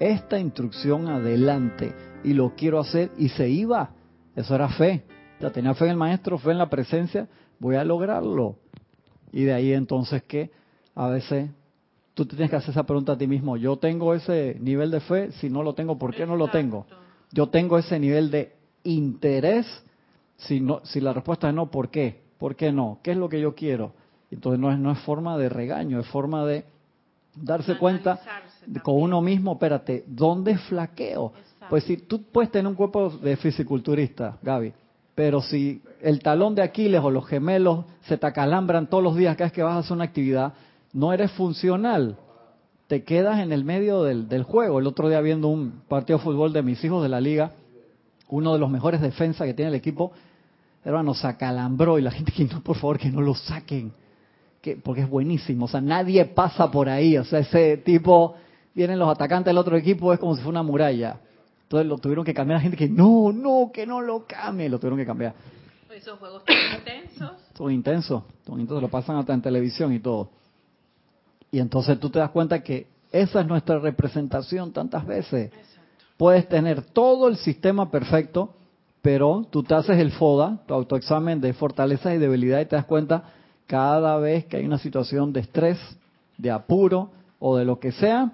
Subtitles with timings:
[0.00, 3.90] esta instrucción adelante y lo quiero hacer y se iba.
[4.34, 5.04] Eso era fe.
[5.40, 7.28] Ya tenía fe en el maestro, fe en la presencia,
[7.58, 8.56] voy a lograrlo.
[9.32, 10.50] Y de ahí entonces que
[10.94, 11.50] a veces
[12.14, 13.56] tú te tienes que hacer esa pregunta a ti mismo.
[13.56, 16.86] Yo tengo ese nivel de fe, si no lo tengo, ¿por qué no lo tengo?
[17.32, 18.54] Yo tengo ese nivel de
[18.84, 19.66] interés,
[20.36, 22.22] si, no, si la respuesta es no, ¿por qué?
[22.38, 23.00] ¿Por qué no?
[23.02, 23.92] ¿Qué es lo que yo quiero?
[24.30, 26.64] Entonces no es, no es forma de regaño, es forma de
[27.34, 28.20] darse cuenta
[28.82, 31.32] con uno mismo, espérate, ¿dónde flaqueo?
[31.68, 34.72] Pues si tú puedes tener un cuerpo de fisiculturista, Gaby,
[35.14, 39.36] pero si el talón de Aquiles o los gemelos se te acalambran todos los días
[39.36, 40.54] cada vez que vas a hacer una actividad,
[40.92, 42.16] no eres funcional.
[42.88, 44.78] Te quedas en el medio del, del juego.
[44.78, 47.52] El otro día viendo un partido de fútbol de mis hijos de la liga,
[48.28, 50.12] uno de los mejores defensas que tiene el equipo,
[50.84, 53.92] hermano, se acalambró y la gente que no, por favor, que no lo saquen.
[54.60, 55.66] Que, porque es buenísimo.
[55.66, 57.16] O sea, nadie pasa por ahí.
[57.18, 58.34] O sea, ese tipo,
[58.74, 61.20] vienen los atacantes del otro equipo, es como si fuera una muralla.
[61.62, 62.58] Entonces lo tuvieron que cambiar.
[62.58, 64.68] La gente que no, no, que no lo cambie.
[64.68, 65.34] Lo tuvieron que cambiar.
[65.94, 67.32] Esos juegos son intensos.
[67.56, 68.22] Son intensos.
[68.44, 68.82] Son intensos.
[68.82, 70.30] Lo pasan hasta en televisión y todo.
[71.50, 75.52] Y entonces tú te das cuenta que esa es nuestra representación tantas veces.
[76.16, 78.54] Puedes tener todo el sistema perfecto,
[79.02, 82.86] pero tú te haces el FODA, tu autoexamen de fortaleza y debilidad, y te das
[82.86, 83.24] cuenta
[83.66, 85.78] cada vez que hay una situación de estrés,
[86.38, 88.32] de apuro o de lo que sea,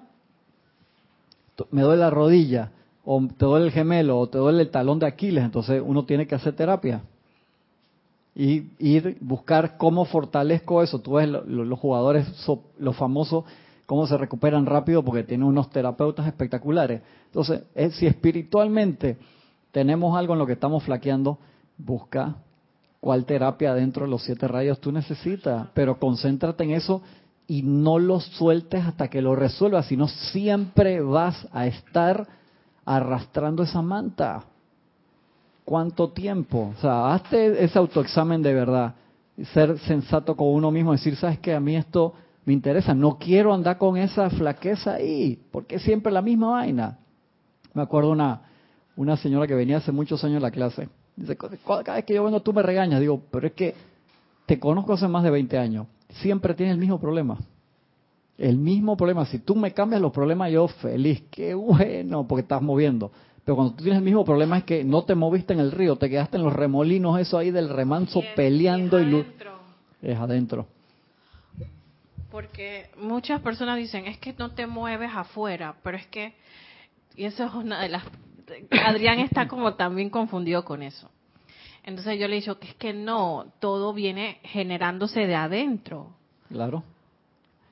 [1.71, 2.71] me duele la rodilla,
[3.03, 6.27] o te duele el gemelo, o te duele el talón de Aquiles, entonces uno tiene
[6.27, 7.01] que hacer terapia.
[8.33, 10.99] Y ir, buscar cómo fortalezco eso.
[10.99, 12.27] Tú ves los jugadores,
[12.77, 13.43] los famosos,
[13.85, 17.01] cómo se recuperan rápido porque tienen unos terapeutas espectaculares.
[17.25, 17.63] Entonces,
[17.95, 19.17] si espiritualmente
[19.71, 21.39] tenemos algo en lo que estamos flaqueando,
[21.77, 22.35] busca
[23.01, 27.01] cuál terapia dentro de los siete rayos tú necesitas, pero concéntrate en eso
[27.51, 32.25] y no lo sueltes hasta que lo resuelvas, sino siempre vas a estar
[32.85, 34.45] arrastrando esa manta.
[35.65, 36.71] ¿Cuánto tiempo?
[36.77, 38.95] O sea, hazte ese autoexamen de verdad,
[39.51, 42.13] ser sensato con uno mismo, decir, sabes que a mí esto
[42.45, 46.99] me interesa, no quiero andar con esa flaqueza ahí, porque es siempre la misma vaina.
[47.73, 48.43] Me acuerdo una,
[48.95, 50.87] una señora que venía hace muchos años a la clase,
[51.17, 53.75] dice, cada vez que yo vengo tú me regañas, digo, pero es que
[54.45, 57.37] te conozco hace más de 20 años, siempre tienes el mismo problema.
[58.37, 59.25] El mismo problema.
[59.25, 61.23] Si tú me cambias los problemas, yo feliz.
[61.29, 63.11] Qué bueno, porque estás moviendo.
[63.43, 65.95] Pero cuando tú tienes el mismo problema es que no te moviste en el río,
[65.95, 69.25] te quedaste en los remolinos, eso ahí del remanso peleando y luz.
[70.01, 70.67] Es adentro.
[72.31, 76.33] Porque muchas personas dicen, es que no te mueves afuera, pero es que,
[77.15, 78.03] y eso es una de las,
[78.85, 81.09] Adrián está como también confundido con eso.
[81.83, 86.09] Entonces yo le he dicho que es que no, todo viene generándose de adentro.
[86.49, 86.83] Claro.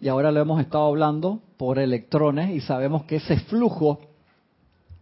[0.02, 4.00] Y ahora lo hemos estado hablando por electrones y sabemos que ese flujo,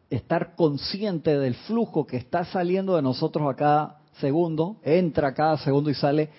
[0.09, 5.89] estar consciente del flujo que está saliendo de nosotros a cada segundo, entra cada segundo
[5.89, 6.29] y sale,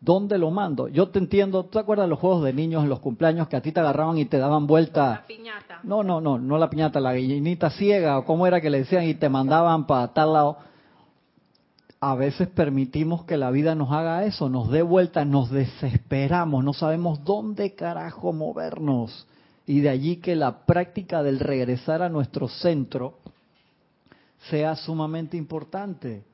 [0.00, 0.88] ¿dónde lo mando?
[0.88, 3.56] Yo te entiendo, ¿tú te acuerdas de los juegos de niños en los cumpleaños que
[3.56, 5.10] a ti te agarraban y te daban vuelta?
[5.10, 5.80] La piñata.
[5.84, 9.04] No, no, no, no la piñata, la gallinita ciega o cómo era que le decían
[9.04, 10.71] y te mandaban para tal lado
[12.04, 16.72] a veces permitimos que la vida nos haga eso, nos dé vuelta, nos desesperamos, no
[16.72, 19.28] sabemos dónde carajo movernos.
[19.66, 23.20] Y de allí que la práctica del regresar a nuestro centro
[24.50, 26.24] sea sumamente importante.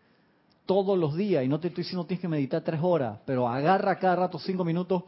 [0.65, 3.99] Todos los días, y no te estoy diciendo tienes que meditar tres horas, pero agarra
[3.99, 5.03] cada rato cinco minutos.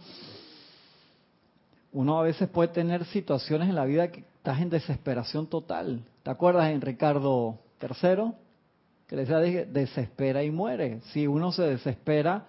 [1.91, 6.03] Uno a veces puede tener situaciones en la vida que estás en desesperación total.
[6.22, 8.34] ¿Te acuerdas en Ricardo III?
[9.10, 11.00] Que le decía, desespera y muere.
[11.06, 12.47] Si uno se desespera,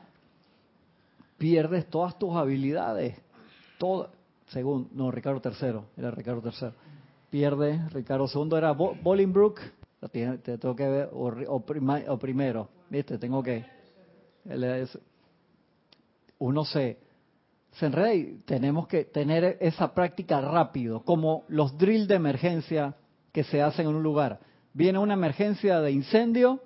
[1.40, 3.20] pierdes todas tus habilidades.
[3.80, 4.12] Todo,
[4.50, 6.68] según, no, Ricardo III, era Ricardo III.
[7.32, 9.60] Pierde, Ricardo II era Bolingbrook,
[10.12, 13.66] te, tengo que ver, o, primero, viste, tengo que...
[16.38, 17.00] Uno se,
[17.72, 22.94] se enreda y tenemos que tener esa práctica rápido, como los drills de emergencia
[23.32, 26.62] que se hacen en un lugar viene una emergencia de incendio,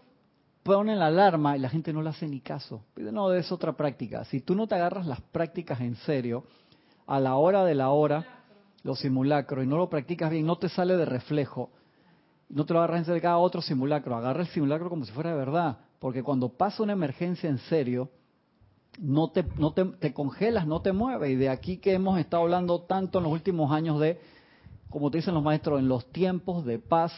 [0.64, 2.84] ponen la alarma y la gente no le hace ni caso.
[2.96, 4.26] No, es otra práctica.
[4.26, 6.46] Si tú no te agarras las prácticas en serio,
[7.08, 8.26] a la hora de la hora,
[8.84, 11.70] los simulacros, y no lo practicas bien, no te sale de reflejo.
[12.50, 14.16] No te lo agarras en serio cada otro simulacro.
[14.16, 15.78] Agarra el simulacro como si fuera de verdad.
[16.00, 18.10] Porque cuando pasa una emergencia en serio,
[19.00, 21.32] no te, no te, te congelas, no te mueves.
[21.32, 24.20] Y de aquí que hemos estado hablando tanto en los últimos años de,
[24.90, 27.12] como te dicen los maestros, en los tiempos de paz,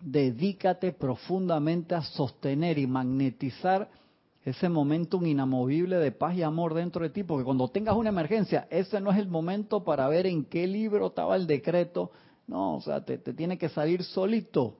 [0.00, 3.90] dedícate profundamente a sostener y magnetizar
[4.44, 8.66] ese momento inamovible de paz y amor dentro de ti, porque cuando tengas una emergencia,
[8.70, 12.10] ese no es el momento para ver en qué libro estaba el decreto,
[12.46, 14.76] No, o sea, te, te tiene que salir solito.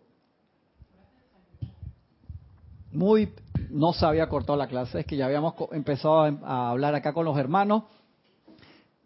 [2.92, 3.32] Muy,
[3.68, 7.12] no se había cortado la clase, es que ya habíamos empezado a, a hablar acá
[7.12, 7.84] con los hermanos.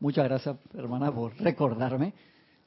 [0.00, 2.14] Muchas gracias, hermana, por recordarme.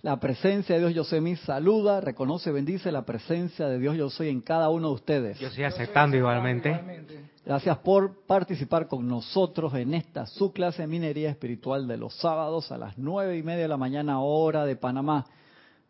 [0.02, 4.12] La presencia de Dios Yo Soy mí saluda, reconoce, bendice la presencia de Dios Yo
[4.12, 5.40] Soy en cada uno de ustedes.
[5.40, 7.30] Yo estoy aceptando igualmente.
[7.44, 12.72] Gracias por participar con nosotros en esta su clase de minería espiritual de los sábados
[12.72, 15.26] a las nueve y media de la mañana, hora de Panamá.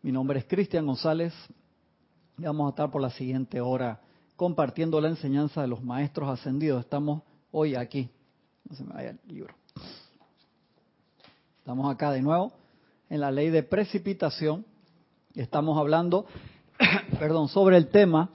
[0.01, 1.33] Mi nombre es Cristian González
[2.38, 4.00] y vamos a estar por la siguiente hora
[4.38, 6.80] compartiendo la enseñanza de los maestros ascendidos.
[6.80, 8.10] Estamos hoy aquí.
[8.69, 9.53] No se me vaya el libro.
[11.60, 12.53] Estamos acá de nuevo
[13.09, 14.65] en la ley de precipitación.
[15.36, 16.25] Estamos hablando,
[17.19, 18.30] perdón, sobre el tema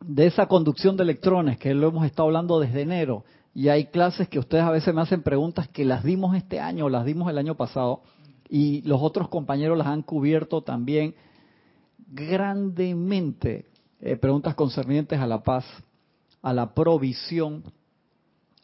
[0.00, 3.24] de esa conducción de electrones que lo hemos estado hablando desde enero
[3.54, 6.88] y hay clases que ustedes a veces me hacen preguntas que las dimos este año
[6.88, 8.02] las dimos el año pasado
[8.48, 11.16] y los otros compañeros las han cubierto también
[12.08, 13.66] grandemente
[14.00, 15.64] eh, preguntas concernientes a la paz,
[16.40, 17.64] a la provisión,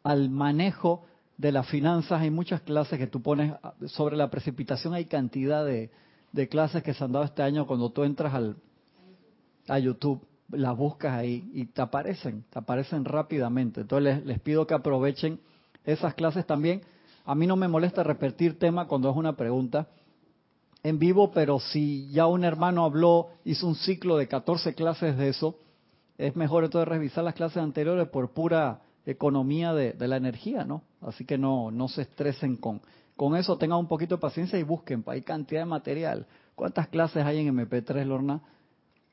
[0.03, 1.05] al manejo
[1.37, 2.21] de las finanzas.
[2.21, 5.91] Hay muchas clases que tú pones ah, sobre la precipitación, hay cantidad de,
[6.33, 8.57] de clases que se han dado este año cuando tú entras al,
[9.69, 13.81] a YouTube las buscas ahí y te aparecen, te aparecen rápidamente.
[13.81, 15.41] Entonces les, les, pido que aprovechen
[15.85, 16.83] esas clases también.
[17.25, 19.89] A mí no me molesta repetir tema cuando es una pregunta
[20.83, 25.31] en vivo, pero si ya un hermano habló, hizo un ciclo de 14 clases de
[25.31, 25.57] eso,
[26.19, 30.83] es mejor entonces revisar las clases anteriores por pura economía de, la energía, ¿no?
[31.01, 32.81] Así que no, no se estresen con,
[33.17, 36.27] con eso, tengan un poquito de paciencia y busquen, hay cantidad de material.
[36.55, 38.41] ¿Cuántas clases hay en MP3, Lorna?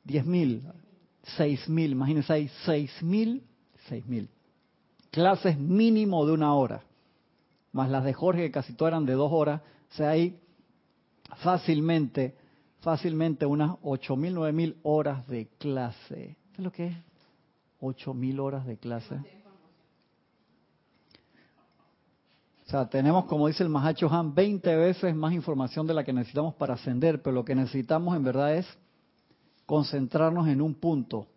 [0.05, 0.61] 10.000,
[1.37, 3.43] seis mil, imagínense, hay seis mil,
[3.87, 4.27] seis mil
[5.11, 6.83] clases mínimo de una hora,
[7.73, 9.61] más las de Jorge que casi todas eran de dos horas,
[9.91, 10.39] o sea, hay
[11.43, 12.35] fácilmente,
[12.79, 16.37] fácilmente unas ocho mil, nueve mil horas de clase.
[16.53, 16.97] ¿Qué es lo que es?
[17.81, 19.15] Ocho mil horas de clase.
[22.60, 26.13] O sea, tenemos, como dice el Mahacho Han, 20 veces más información de la que
[26.13, 28.65] necesitamos para ascender, pero lo que necesitamos en verdad es
[29.65, 31.27] concentrarnos en un punto.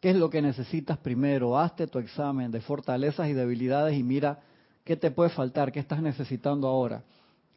[0.00, 1.58] ¿Qué es lo que necesitas primero?
[1.58, 4.40] Hazte tu examen de fortalezas y debilidades y mira
[4.84, 7.04] qué te puede faltar, qué estás necesitando ahora.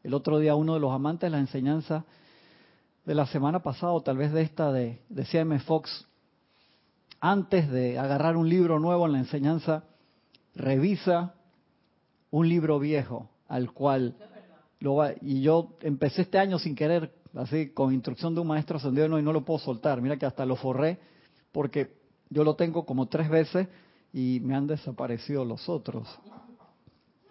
[0.04, 2.06] El otro día uno de los amantes de la enseñanza
[3.04, 5.57] de la semana pasada, o tal vez de esta de, de C.M.
[5.60, 6.06] Fox,
[7.19, 9.83] antes de agarrar un libro nuevo en la enseñanza,
[10.56, 11.33] revisa
[12.31, 14.15] un libro viejo al cual
[14.79, 18.77] lo va, y yo empecé este año sin querer así con instrucción de un maestro
[18.77, 20.01] ascendido y no lo puedo soltar.
[20.01, 21.00] Mira que hasta lo forré
[21.51, 21.95] porque
[22.29, 23.68] yo lo tengo como tres veces
[24.13, 26.07] y me han desaparecido los otros.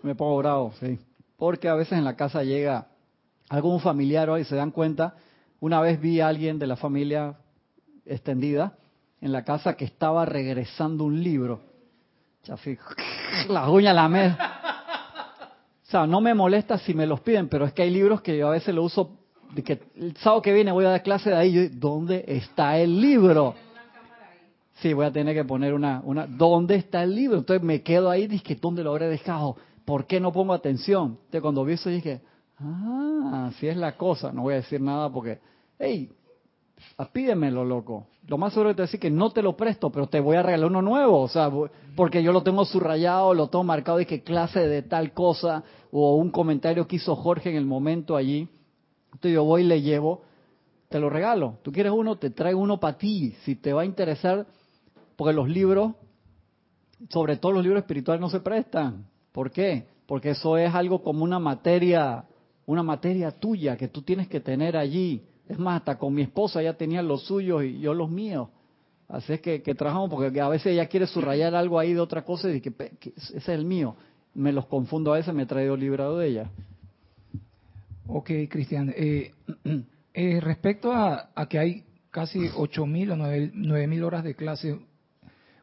[0.03, 0.99] Me pongo bravo, sí.
[1.37, 2.89] Porque a veces en la casa llega
[3.49, 5.17] algún familiar y se dan cuenta.
[5.61, 7.37] Una vez vi a alguien de la familia
[8.05, 8.77] extendida
[9.21, 11.61] en la casa que estaba regresando un libro.
[12.45, 12.79] Chafi,
[13.49, 14.37] la uña la me.
[15.87, 18.37] O sea, no me molesta si me los piden, pero es que hay libros que
[18.37, 19.19] yo a veces lo uso
[19.55, 22.77] de que el sábado que viene voy a dar clase de ahí, yo, ¿dónde está
[22.77, 23.55] el libro?
[24.81, 27.39] Sí, voy a tener que poner una, una, ¿dónde está el libro?
[27.39, 29.57] Entonces me quedo ahí, dije, ¿dónde lo habré dejado?
[29.85, 31.19] ¿Por qué no pongo atención?
[31.27, 32.21] Entonces cuando vi eso dije,
[32.59, 35.39] ah, así es la cosa, no voy a decir nada porque,
[35.79, 36.11] hey,
[37.13, 38.07] pídemelo, loco.
[38.27, 40.69] Lo más seguro es decir que no te lo presto, pero te voy a regalar
[40.69, 41.51] uno nuevo, o sea,
[41.95, 46.31] porque yo lo tengo subrayado, lo tengo marcado y clase de tal cosa, o un
[46.31, 48.49] comentario que hizo Jorge en el momento allí.
[49.07, 50.23] Entonces yo voy y le llevo,
[50.89, 51.59] te lo regalo.
[51.63, 53.31] Tú quieres uno, te traigo uno para ti.
[53.45, 54.47] Si te va a interesar,
[55.17, 55.93] porque los libros,
[57.09, 59.07] sobre todo los libros espirituales, no se prestan.
[59.33, 59.87] ¿Por qué?
[60.07, 62.25] Porque eso es algo como una materia,
[62.67, 65.23] una materia tuya que tú tienes que tener allí.
[65.49, 68.49] Es más, hasta con mi esposa ella tenía los suyos y yo los míos.
[69.09, 72.25] Así es que, que trabajamos, porque a veces ella quiere subrayar algo ahí de otra
[72.25, 73.97] cosa y que, que ese es el mío.
[74.35, 76.51] Me los confundo a veces, me he traído librado de ella.
[78.09, 78.93] Ok, Cristian.
[78.97, 79.33] Eh,
[80.15, 84.79] eh, respecto a, a, que hay casi 8.000 o 9.000 horas de clase,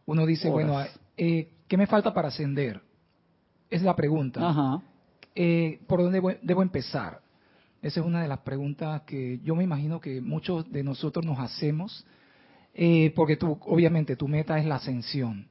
[0.05, 0.67] uno dice, horas.
[0.67, 0.85] bueno,
[1.17, 2.81] eh, ¿qué me falta para ascender?
[3.69, 4.47] Es la pregunta.
[4.47, 4.81] Ajá.
[5.35, 7.21] Eh, ¿Por dónde debo, debo, empezar?
[7.83, 11.37] Esa es una de las preguntas que yo me imagino que muchos de nosotros nos
[11.37, 12.05] hacemos,
[12.73, 15.47] eh, porque tú, obviamente, tu meta es la ascensión.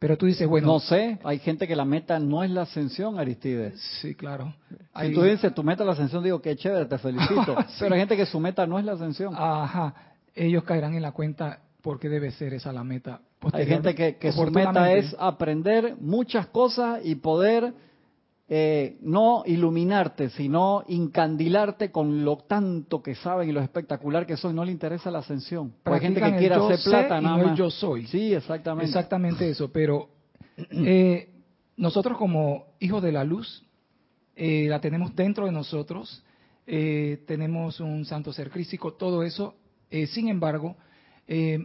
[0.00, 0.66] Pero tú dices, bueno...
[0.66, 3.80] No sé, hay gente que la meta no es la ascensión, Aristides.
[4.00, 4.52] Sí, claro.
[4.68, 5.14] Si hay...
[5.14, 7.54] tú dices, tu meta es la ascensión, digo, qué chévere, te felicito.
[7.68, 7.76] sí.
[7.78, 9.32] Pero hay gente que su meta no es la ascensión.
[9.36, 9.94] Ajá.
[10.34, 13.20] Ellos caerán en la cuenta porque debe ser esa la meta.
[13.52, 17.72] Hay gente que, que su meta es aprender muchas cosas y poder
[18.52, 24.56] eh, no iluminarte, sino incandilarte con lo tanto que saben y lo espectacular que son.
[24.56, 25.72] No le interesa la ascensión.
[25.84, 27.56] hay gente que quiere hacer plata, nada más.
[27.56, 28.08] yo soy.
[28.08, 28.86] Sí, exactamente.
[28.86, 29.70] Exactamente eso.
[29.70, 30.08] Pero
[30.56, 31.28] eh,
[31.76, 33.64] nosotros como hijos de la luz,
[34.34, 36.24] eh, la tenemos dentro de nosotros.
[36.66, 39.54] tenemos un santo ser crístico, todo eso.
[40.08, 40.74] sin embargo,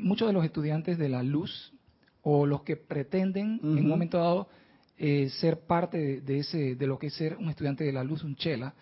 [0.01, 1.73] muchos de los estudiantes de la luz
[2.21, 4.49] o los que pretenden en un momento dado
[4.97, 8.23] eh, ser parte de, ese de lo que es ser un estudiante de la luz,
[8.23, 8.73] un chela,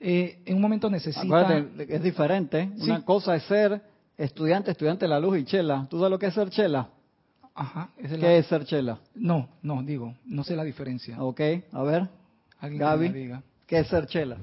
[0.00, 1.58] eh, en un momento necesita...
[1.88, 2.70] es diferente.
[2.78, 3.80] Una cosa es ser
[4.16, 5.86] estudiante, estudiante de la luz y chela.
[5.90, 6.88] ¿Tú sabes lo que es ser chela?
[7.54, 7.90] Ajá.
[7.96, 8.98] ¿Qué es ser chela?
[9.14, 11.20] No, no, digo, no sé la diferencia.
[11.22, 11.40] Ok,
[11.72, 12.08] a ver.
[12.60, 13.32] Gaby,
[13.66, 14.36] ¿qué es ser chela?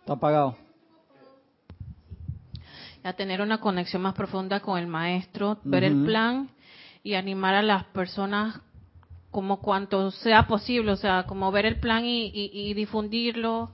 [0.00, 0.56] Está apagado
[3.04, 6.50] a tener una conexión más profunda con el maestro, ver el plan
[7.02, 8.60] y animar a las personas
[9.30, 13.70] como cuanto sea posible, o sea, como ver el plan y, difundirlo.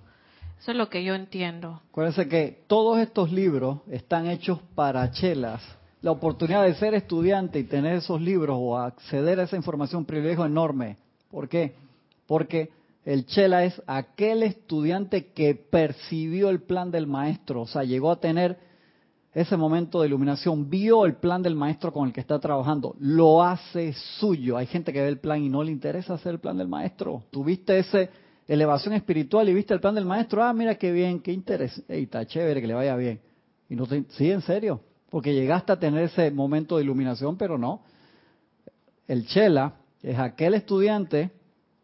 [0.60, 1.82] Eso es lo que yo entiendo.
[1.90, 5.62] Acuérdense que todos estos libros están hechos para chelas.
[6.00, 10.06] La oportunidad de ser estudiante y tener esos libros o acceder a esa información, un
[10.06, 10.96] privilegio enorme.
[11.30, 11.74] ¿Por qué?
[12.26, 12.70] Porque
[13.04, 18.20] el chela es aquel estudiante que percibió el plan del maestro, o sea, llegó a
[18.20, 18.58] tener
[19.32, 23.42] ese momento de iluminación, vio el plan del maestro con el que está trabajando, lo
[23.42, 24.56] hace suyo.
[24.56, 27.24] Hay gente que ve el plan y no le interesa hacer el plan del maestro.
[27.30, 28.08] Tuviste esa
[28.46, 32.26] elevación espiritual y viste el plan del maestro, ah, mira qué bien, qué interés, está
[32.26, 33.20] chévere, que le vaya bien.
[33.68, 34.80] Y no te, sí, en serio,
[35.10, 37.82] porque llegaste a tener ese momento de iluminación, pero no.
[39.06, 41.30] El chela es aquel estudiante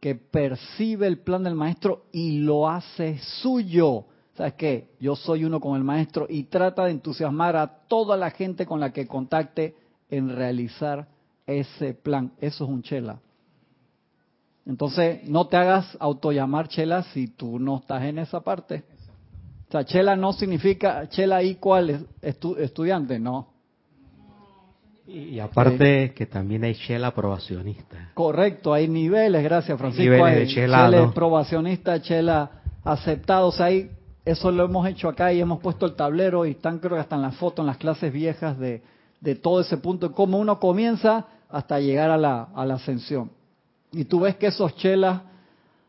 [0.01, 4.07] que percibe el plan del maestro y lo hace suyo.
[4.37, 4.89] ¿Sabes qué?
[5.01, 8.81] Yo soy uno con el maestro y trata de entusiasmar a toda la gente con
[8.81, 9.75] la que contacte
[10.11, 11.07] en realizar
[11.47, 12.33] ese plan.
[12.41, 13.21] Eso es un chela.
[14.67, 18.83] Entonces, no te hagas autollamar chela si tú no estás en esa parte.
[19.69, 23.49] O sea, chela no significa chela igual estudiante, no.
[25.07, 28.13] Y, aparte que también hay chela aprobacionista.
[28.15, 30.15] Correcto, hay niveles, gracias Francisco.
[30.15, 32.51] Niveles de chela, chela aprobacionista, chela
[32.83, 33.91] aceptado, o sea, hay
[34.25, 37.17] eso lo hemos hecho acá y hemos puesto el tablero y están creo que hasta
[37.17, 38.83] en las fotos, en las clases viejas de,
[39.43, 43.31] todo ese punto, cómo uno comienza hasta llegar a la, a la ascensión.
[43.93, 45.23] Y tú ves que esos chelas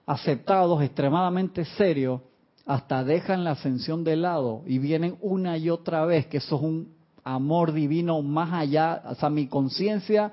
[0.05, 2.21] aceptados, extremadamente serios,
[2.65, 6.61] hasta dejan la ascensión de lado y vienen una y otra vez, que eso es
[6.61, 10.31] un amor divino más allá, o sea, mi conciencia,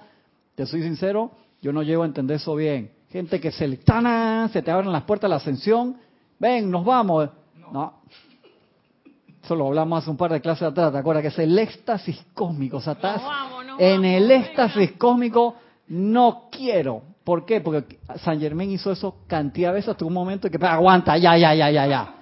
[0.54, 2.92] te soy sincero, yo no llego a entender eso bien.
[3.10, 3.78] Gente que se le,
[4.52, 5.96] se te abren las puertas de la ascensión,
[6.38, 7.30] ven, nos vamos,
[7.72, 7.94] no.
[9.42, 11.22] Eso lo hablamos hace un par de clases atrás, ¿te acuerdas?
[11.22, 12.76] Que es el éxtasis cósmico.
[12.76, 13.22] O sea, estás
[13.78, 15.56] en el éxtasis cósmico,
[15.88, 17.02] no quiero.
[17.24, 17.60] ¿Por qué?
[17.60, 21.54] Porque San Germán hizo eso cantidad de veces hasta un momento que, aguanta, ya, ya,
[21.54, 22.14] ya, ya, ya.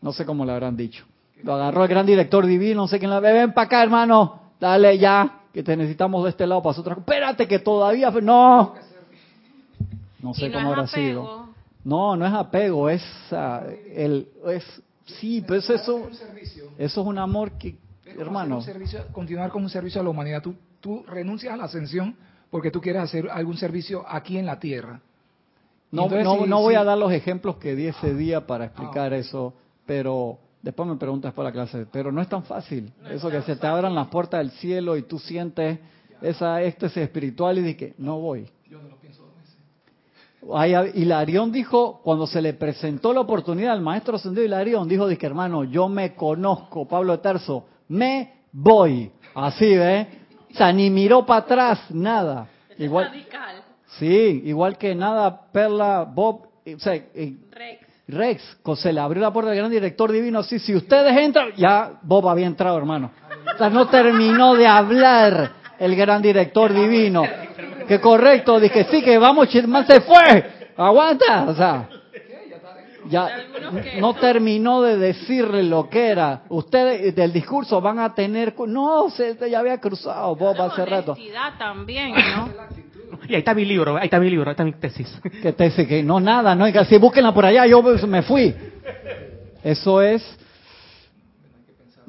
[0.00, 1.04] No sé cómo le habrán dicho.
[1.42, 3.32] Lo agarró el gran director divino, no sé quién la ve.
[3.32, 4.40] Ven para acá, hermano.
[4.58, 8.10] Dale ya, que te necesitamos de este lado para otra Espérate, que todavía.
[8.10, 8.74] No.
[10.20, 11.48] No sé cómo habrá sido.
[11.84, 14.82] No, no es apego, es, uh, el, es
[15.20, 16.10] Sí, pero eso, eso,
[16.78, 18.60] es un amor que, hermano.
[19.12, 20.42] continuar con un servicio a la humanidad.
[20.42, 22.16] Tú, tú renuncias a la ascensión
[22.50, 25.00] porque tú quieres hacer algún servicio aquí en la tierra.
[25.90, 29.16] No, no, no voy a dar los ejemplos que di ese día para explicar ah,
[29.18, 29.54] eso,
[29.84, 31.86] pero después me preguntas por la clase.
[31.92, 32.92] Pero no es tan fácil.
[33.10, 35.78] eso que se te abran las puertas del cielo y tú sientes
[36.22, 38.48] esa éxtasis espiritual y dices, no voy.
[38.70, 39.22] Yo no lo pienso
[40.94, 45.64] Hilarión dijo, cuando se le presentó la oportunidad al maestro ascendido Hilarión, dijo, que hermano,
[45.64, 49.10] yo me conozco, Pablo de Tarso, me voy.
[49.34, 50.06] Así, ¿ve?
[50.52, 52.48] O sea, ni miró para atrás, nada.
[52.78, 53.12] Igual,
[53.98, 57.86] Sí, igual que nada, Perla, Bob, o sea, Rex.
[58.08, 62.00] Rex, se le abrió la puerta al gran director divino, así, si ustedes entran, ya
[62.02, 63.10] Bob había entrado, hermano.
[63.54, 67.24] O sea, no terminó de hablar el gran director divino
[67.92, 70.44] que correcto, dije, sí, que vamos, más se fue,
[70.78, 71.88] aguanta, o sea,
[73.10, 73.28] ya
[74.00, 76.40] no terminó de decirle lo que era.
[76.48, 81.14] Ustedes del discurso van a tener, no, se ya había cruzado Bob hace rato.
[81.58, 82.48] también, ¿no?
[83.28, 85.14] Y ahí está mi libro, ahí está mi libro, ahí está mi tesis.
[85.42, 85.86] ¿Qué tesis?
[85.86, 88.54] Que no, nada, no, si búsquenla por allá, yo me fui.
[89.62, 90.22] Eso es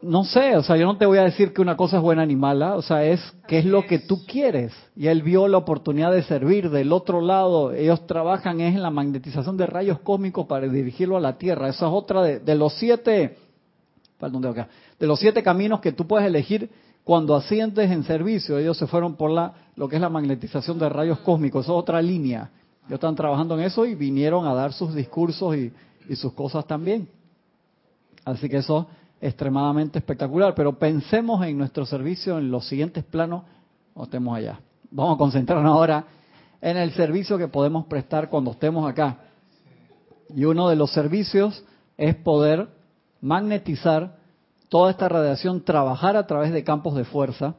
[0.03, 2.25] no sé, o sea, yo no te voy a decir que una cosa es buena
[2.25, 4.73] ni mala, o sea, es qué es lo que tú quieres.
[4.95, 7.71] Y él vio la oportunidad de servir del otro lado.
[7.71, 11.69] Ellos trabajan es en la magnetización de rayos cósmicos para dirigirlo a la Tierra.
[11.69, 13.37] Esa es otra de, los siete,
[14.19, 14.67] perdón, de, acá,
[14.99, 16.69] de los siete caminos que tú puedes elegir
[17.03, 20.87] Cuando asciendes en servicio, ellos se fueron por la lo que es la magnetización de
[20.89, 22.51] rayos cósmicos, eso es otra línea.
[22.85, 25.71] Ellos están trabajando en eso y vinieron a dar sus discursos y,
[26.09, 27.07] y sus cosas también.
[28.25, 30.53] Así que eso es extremadamente espectacular.
[30.53, 33.43] Pero pensemos en nuestro servicio en los siguientes planos,
[33.95, 34.59] no estemos allá.
[34.91, 36.05] Vamos a concentrarnos ahora
[36.61, 39.17] en el servicio que podemos prestar cuando estemos acá.
[40.35, 41.63] Y uno de los servicios
[41.97, 42.67] es poder
[43.21, 44.17] magnetizar
[44.69, 47.55] toda esta radiación, trabajar a través de campos de fuerza,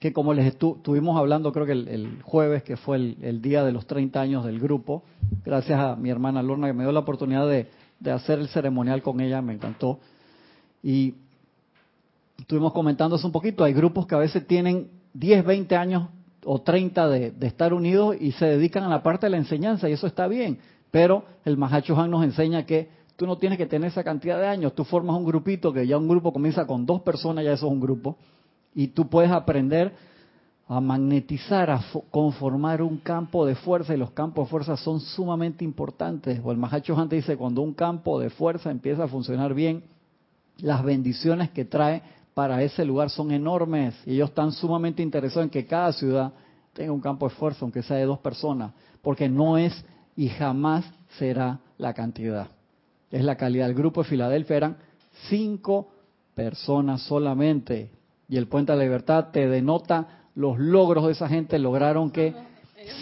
[0.00, 3.86] que como les estuvimos hablando creo que el, jueves, que fue el, día de los
[3.86, 5.02] 30 años del grupo,
[5.44, 9.20] gracias a mi hermana Lorna que me dio la oportunidad de hacer el ceremonial con
[9.20, 9.98] ella, me encantó.
[10.82, 11.14] Y
[12.38, 16.08] estuvimos comentando eso un poquito, hay grupos que a veces tienen 10, 20 años
[16.44, 19.92] o 30 de, estar unidos y se dedican a la parte de la enseñanza y
[19.92, 20.58] eso está bien,
[20.90, 24.46] pero el Mahacho Han nos enseña que tú no tienes que tener esa cantidad de
[24.46, 27.66] años, tú formas un grupito que ya un grupo comienza con dos personas, ya eso
[27.66, 28.16] es un grupo,
[28.74, 29.92] y tú puedes aprender
[30.68, 35.64] a magnetizar, a conformar un campo de fuerza, y los campos de fuerza son sumamente
[35.64, 36.40] importantes.
[36.44, 39.82] O el Mahacho Han dice, cuando un campo de fuerza empieza a funcionar bien,
[40.58, 42.02] las bendiciones que trae
[42.34, 46.32] para ese lugar son enormes y ellos están sumamente interesados en que cada ciudad
[46.72, 48.72] tenga un campo de fuerza, aunque sea de dos personas,
[49.02, 49.84] porque no es
[50.16, 50.84] y jamás
[51.18, 52.48] será la cantidad.
[53.10, 53.68] Es la calidad.
[53.68, 54.76] El grupo de Filadelfia eran
[55.28, 55.88] cinco
[56.34, 57.90] personas solamente.
[58.28, 61.58] Y el Puente de la Libertad te denota los logros de esa gente.
[61.58, 62.34] Lograron que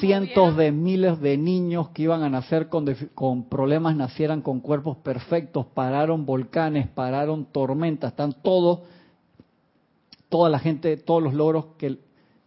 [0.00, 4.96] cientos de miles de niños que iban a nacer con, con, problemas nacieran con cuerpos
[4.98, 8.80] perfectos, pararon volcanes, pararon tormentas, están todos
[10.28, 11.98] toda la gente, todos los logros que,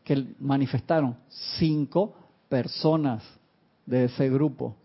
[0.03, 1.15] que manifestaron.
[1.57, 2.13] Cinco
[2.49, 3.23] personas
[3.85, 4.75] de ese grupo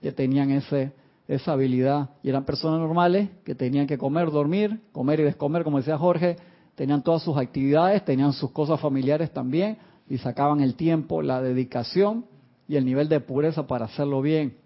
[0.00, 0.92] que tenían ese,
[1.28, 2.10] esa habilidad.
[2.22, 6.36] Y eran personas normales que tenían que comer, dormir, comer y descomer, como decía Jorge.
[6.74, 9.78] Tenían todas sus actividades, tenían sus cosas familiares también
[10.12, 12.26] y sacaban el tiempo, la dedicación
[12.68, 14.58] y el nivel de pureza para hacerlo bien.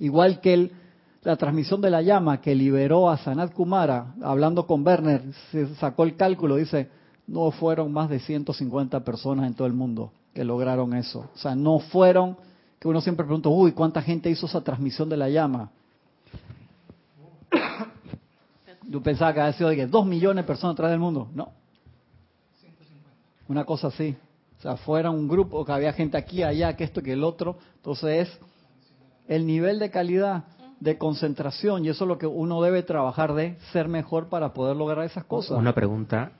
[0.00, 0.72] Igual que
[1.22, 6.02] la transmisión de la llama que liberó a Sanat Kumara, hablando con Werner, se sacó
[6.02, 6.88] el cálculo, dice,
[7.28, 11.30] no fueron más de 150 personas en todo el mundo que lograron eso.
[11.32, 12.36] O sea, no fueron,
[12.80, 15.70] que uno siempre pregunta, uy, ¿cuánta gente hizo esa transmisión de la llama?
[18.88, 21.28] Yo pensaba que había sido de dos millones de personas atrás del mundo.
[21.32, 21.52] No.
[23.46, 24.16] Una cosa así.
[24.64, 27.58] O sea, fuera un grupo, que había gente aquí, allá, que esto, que el otro.
[27.76, 28.40] Entonces es
[29.28, 30.44] el nivel de calidad,
[30.80, 34.74] de concentración, y eso es lo que uno debe trabajar de ser mejor para poder
[34.74, 35.58] lograr esas cosas.
[35.58, 36.32] Una pregunta,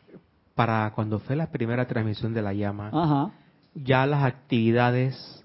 [0.54, 3.30] para cuando fue la primera transmisión de la llama,
[3.74, 5.44] ya las actividades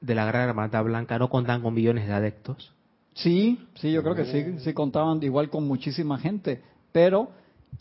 [0.00, 2.72] de la Gran Hermandad Blanca no contan con millones de adeptos.
[3.14, 7.30] Sí, sí, yo creo que sí, sí contaban igual con muchísima gente, pero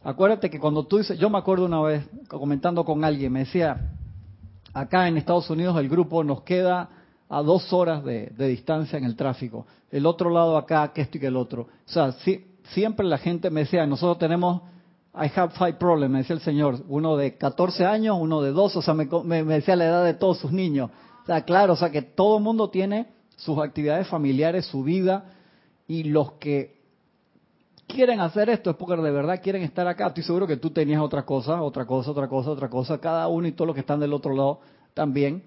[0.03, 3.91] acuérdate que cuando tú dices, yo me acuerdo una vez comentando con alguien, me decía,
[4.73, 6.89] acá en Estados Unidos el grupo nos queda
[7.27, 11.21] a dos horas de, distancia en el tráfico, el otro lado acá, que esto y
[11.21, 11.63] que el otro.
[11.63, 12.13] O sea,
[12.73, 14.61] siempre la gente me decía, nosotros tenemos
[15.15, 16.83] I have five problems, me decía el Señor.
[16.89, 20.39] Uno de 14 años, uno de 2, o sea, me, decía la edad de todos
[20.39, 20.91] sus niños.
[21.23, 25.31] O sea, claro, o sea, que todo el mundo tiene sus actividades familiares, su vida,
[25.87, 26.81] y los que
[27.87, 30.07] quieren hacer esto es porque de verdad quieren estar acá.
[30.07, 32.97] Estoy seguro que tú tenías otra cosa, otra cosa, otra cosa, otra cosa.
[32.99, 34.59] Cada uno y todos los que están del otro lado
[34.93, 35.43] también.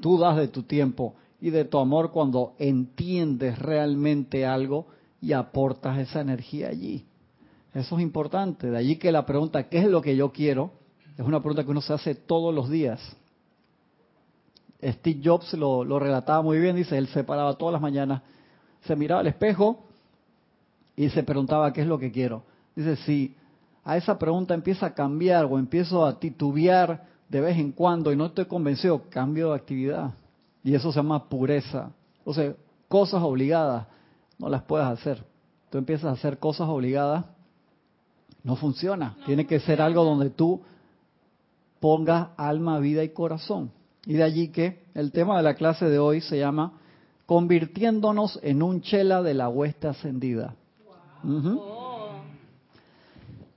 [0.00, 4.86] Tú das de tu tiempo y de tu amor cuando entiendes realmente algo
[5.20, 7.04] y aportas esa energía allí.
[7.74, 8.70] Eso es importante.
[8.70, 10.72] De allí que la pregunta, ¿qué es lo que yo quiero?
[11.16, 13.00] Es una pregunta que uno se hace todos los días.
[14.82, 18.22] Steve Jobs lo, relataba muy bien, dice, él se paraba todas las mañanas,
[18.86, 19.84] se miraba al espejo
[20.96, 22.42] y se preguntaba, ¿qué es lo que quiero?
[22.76, 23.34] Dice, si
[23.84, 28.16] a esa pregunta empieza a cambiar o empiezo a titubear de vez en cuando y
[28.16, 30.12] no estoy convencido, cambio de actividad.
[30.62, 31.90] Y eso se llama pureza.
[32.24, 32.54] O sea,
[32.88, 33.86] cosas obligadas
[34.38, 35.24] no las puedes hacer.
[35.70, 37.24] Tú empiezas a hacer cosas obligadas
[38.42, 39.16] no funciona.
[39.26, 40.62] Tiene que ser algo donde tú
[41.78, 43.70] pongas alma, vida y corazón.
[44.06, 46.72] Y de allí que el tema de la clase de hoy se llama
[47.26, 50.56] convirtiéndonos en un chela de la hueste ascendida.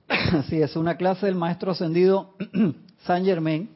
[0.08, 2.34] Así es, una clase del maestro ascendido
[3.06, 3.70] San Germain,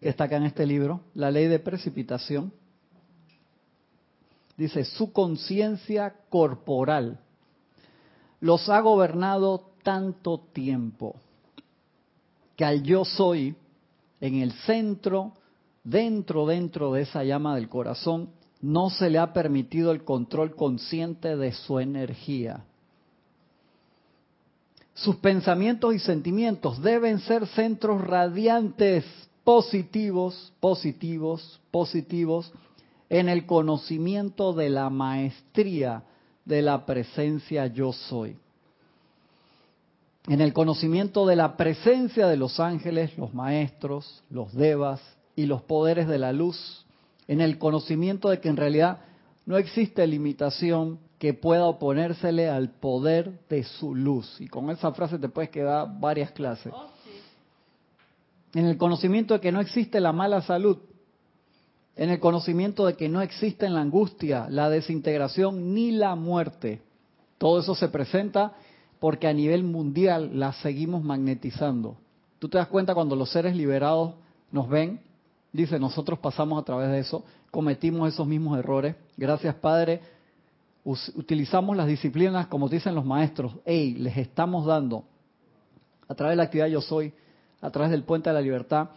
[0.00, 2.52] que está acá en este libro, La ley de precipitación.
[4.56, 7.18] Dice, su conciencia corporal
[8.40, 11.16] los ha gobernado tanto tiempo
[12.56, 13.56] que al yo soy
[14.20, 15.32] en el centro,
[15.82, 18.30] dentro, dentro de esa llama del corazón,
[18.62, 22.64] no se le ha permitido el control consciente de su energía.
[24.94, 29.04] Sus pensamientos y sentimientos deben ser centros radiantes,
[29.42, 32.52] positivos, positivos, positivos,
[33.10, 36.04] en el conocimiento de la maestría
[36.44, 38.36] de la presencia yo soy.
[40.28, 45.00] En el conocimiento de la presencia de los ángeles, los maestros, los devas
[45.34, 46.81] y los poderes de la luz.
[47.32, 48.98] En el conocimiento de que en realidad
[49.46, 54.38] no existe limitación que pueda oponérsele al poder de su luz.
[54.38, 56.70] Y con esa frase te puedes quedar varias clases.
[56.76, 56.90] Oh,
[58.52, 60.76] en el conocimiento de que no existe la mala salud,
[61.96, 66.82] en el conocimiento de que no existe la angustia, la desintegración ni la muerte.
[67.38, 68.52] Todo eso se presenta
[69.00, 71.96] porque a nivel mundial la seguimos magnetizando.
[72.38, 74.16] Tú te das cuenta cuando los seres liberados
[74.50, 75.00] nos ven,
[75.52, 78.96] dice, nosotros pasamos a través de eso, cometimos esos mismos errores.
[79.16, 80.00] Gracias Padre,
[80.84, 85.04] utilizamos las disciplinas como dicen los maestros, hey, les estamos dando
[86.08, 87.12] a través de la actividad yo soy,
[87.60, 88.90] a través del puente de la libertad,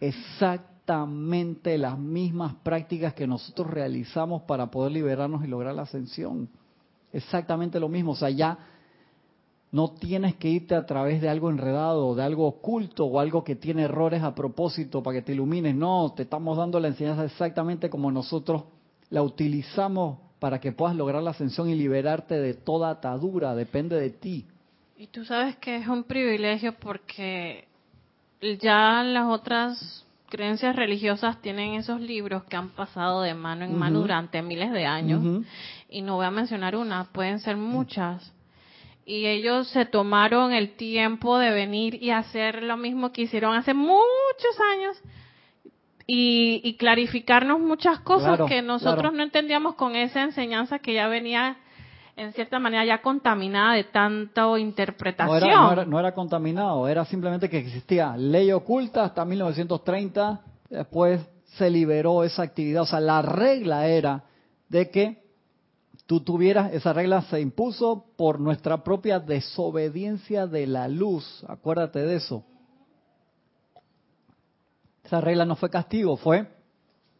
[0.00, 6.48] exactamente las mismas prácticas que nosotros realizamos para poder liberarnos y lograr la ascensión.
[7.12, 8.58] Exactamente lo mismo, o sea, ya
[9.72, 13.56] no tienes que irte a través de algo enredado, de algo oculto o algo que
[13.56, 15.74] tiene errores a propósito para que te ilumines.
[15.74, 18.64] No, te estamos dando la enseñanza exactamente como nosotros
[19.08, 23.54] la utilizamos para que puedas lograr la ascensión y liberarte de toda atadura.
[23.54, 24.46] Depende de ti.
[24.98, 27.66] Y tú sabes que es un privilegio porque
[28.60, 34.00] ya las otras creencias religiosas tienen esos libros que han pasado de mano en mano
[34.00, 35.44] durante miles de años.
[35.88, 38.32] Y no voy a mencionar una, pueden ser muchas.
[39.04, 43.74] Y ellos se tomaron el tiempo de venir y hacer lo mismo que hicieron hace
[43.74, 44.96] muchos años
[46.06, 51.56] y, clarificarnos muchas cosas que nosotros no entendíamos con esa enseñanza que ya venía
[52.16, 55.88] en cierta manera ya contaminada de tanta interpretación.
[55.88, 61.20] No era, contaminado, era simplemente que existía ley oculta hasta 1930, después
[61.56, 64.24] se liberó esa actividad, o sea, la regla era
[64.68, 65.21] de que
[66.06, 72.16] tú tuvieras, esa regla se impuso por nuestra propia desobediencia de la luz, acuérdate de
[72.16, 72.44] eso.
[75.04, 76.48] Esa regla no fue castigo, fue,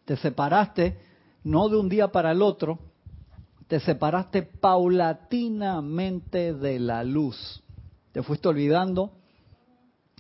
[0.05, 0.99] te separaste
[1.45, 2.79] no de un día para el otro,
[3.67, 7.63] te separaste paulatinamente de la luz.
[8.13, 9.13] Te fuiste olvidando,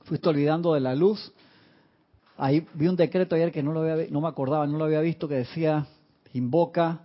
[0.05, 1.33] fuiste olvidando de la luz.
[2.39, 5.01] Ahí vi un decreto ayer que no, lo había, no me acordaba, no lo había
[5.01, 5.87] visto, que decía,
[6.33, 7.03] invoca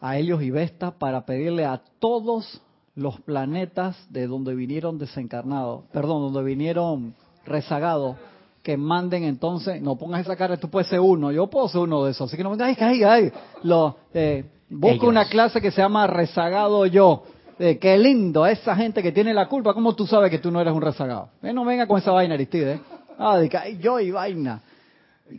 [0.00, 2.60] a Helios y Vesta para pedirle a todos
[2.94, 8.16] los planetas de donde vinieron desencarnados, perdón, donde vinieron rezagados,
[8.62, 12.04] que manden entonces, no pongas esa cara, tú puedes ser uno, yo puedo ser uno
[12.04, 13.32] de esos, así que no me digas, ay, ay, ay,
[13.62, 17.22] lo, eh, Busca una clase que se llama rezagado yo.
[17.58, 19.72] Eh, qué lindo, esa gente que tiene la culpa.
[19.72, 21.30] ¿Cómo tú sabes que tú no eres un rezagado?
[21.42, 22.80] Eh, no venga con esa vaina, Aristide.
[23.18, 24.60] Ah, de que yo y vaina.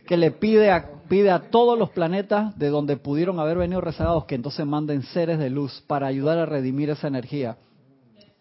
[0.06, 4.26] Que le pide a, pide a todos los planetas de donde pudieron haber venido rezagados
[4.26, 7.56] que entonces manden seres de luz para ayudar a redimir esa energía.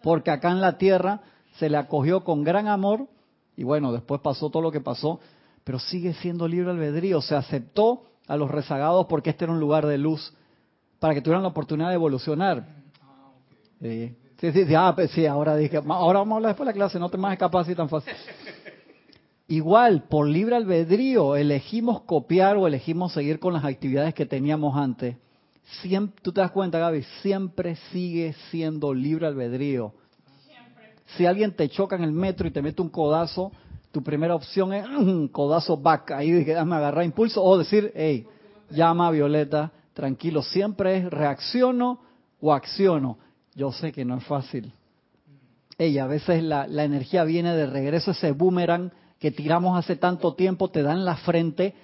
[0.03, 1.21] Porque acá en la Tierra
[1.57, 3.07] se le acogió con gran amor
[3.55, 5.19] y bueno, después pasó todo lo que pasó,
[5.63, 7.21] pero sigue siendo libre albedrío.
[7.21, 10.33] Se aceptó a los rezagados porque este era un lugar de luz
[10.99, 12.67] para que tuvieran la oportunidad de evolucionar.
[14.39, 16.73] Sí, sí, sí, ah, pues sí, ahora dije, ahora vamos a hablar después de la
[16.73, 18.13] clase, no te más escapas así tan fácil.
[19.47, 25.15] Igual, por libre albedrío, elegimos copiar o elegimos seguir con las actividades que teníamos antes.
[25.81, 29.93] Siempre, tú te das cuenta, Gaby, siempre sigue siendo libre albedrío.
[31.15, 33.51] Si alguien te choca en el metro y te mete un codazo,
[33.91, 38.27] tu primera opción es un codazo back, ahí déjame agarrar impulso, o decir, hey,
[38.69, 41.99] llama a Violeta, tranquilo, siempre es reacciono
[42.41, 43.17] o acciono.
[43.55, 44.73] Yo sé que no es fácil.
[45.77, 50.69] Ella, a veces la, energía viene de regreso, ese boomerang que tiramos hace tanto tiempo,
[50.69, 51.75] te dan la frente.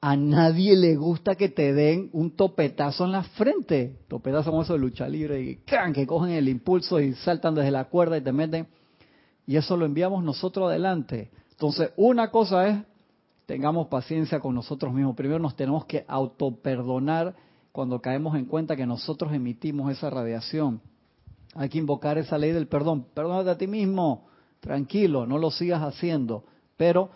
[0.00, 3.98] A nadie le gusta que te den un topetazo en la frente.
[4.08, 5.56] Topetazo como eso de lucha libre y
[5.94, 8.68] que cogen el impulso y saltan desde la cuerda y te meten.
[9.46, 11.30] Y eso lo enviamos nosotros adelante.
[11.50, 12.78] Entonces, una cosa es
[13.46, 15.16] tengamos paciencia con nosotros mismos.
[15.16, 17.34] Primero nos tenemos que autoperdonar
[17.72, 20.82] cuando caemos en cuenta que nosotros emitimos esa radiación.
[21.54, 23.06] Hay que invocar esa ley del perdón.
[23.14, 24.27] Perdónate a ti mismo,
[24.60, 26.44] tranquilo, no lo sigas haciendo,
[26.76, 27.10] pero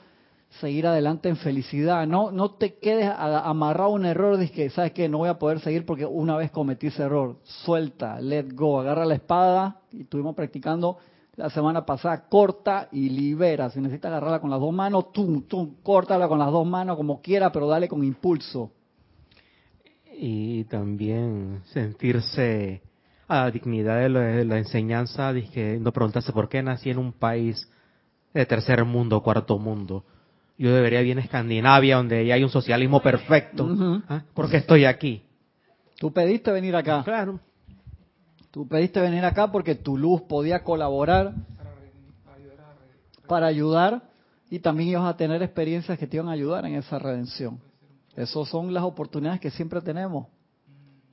[0.60, 2.06] seguir adelante en felicidad.
[2.06, 5.38] No, no te quedes amarrado a un error de que, ¿sabes que No voy a
[5.38, 7.36] poder seguir porque una vez cometí ese error.
[7.42, 10.98] Suelta, let go, agarra la espada y estuvimos practicando
[11.36, 13.70] la semana pasada, corta y libera.
[13.70, 17.22] Si necesitas agarrarla con las dos manos, tú, tú, córtala con las dos manos como
[17.22, 18.70] quiera, pero dale con impulso.
[20.14, 22.82] Y también sentirse
[23.32, 27.68] a la dignidad de la, enseñanza, dije, no preguntarse por qué nací en un país
[28.34, 30.04] de tercer mundo, cuarto mundo.
[30.58, 33.68] Yo debería ir en Escandinavia, donde ya hay un socialismo perfecto.
[34.08, 34.22] ¿Ah?
[34.34, 35.22] ¿Por qué estoy aquí?
[35.98, 37.02] Tú pediste venir acá.
[37.04, 37.40] Claro.
[38.50, 41.32] Tú pediste venir acá porque tu luz podía colaborar
[43.26, 44.02] para ayudar
[44.50, 47.58] y también ibas a tener experiencias que te iban a ayudar en esa redención.
[48.14, 50.26] Esas son las oportunidades que siempre tenemos.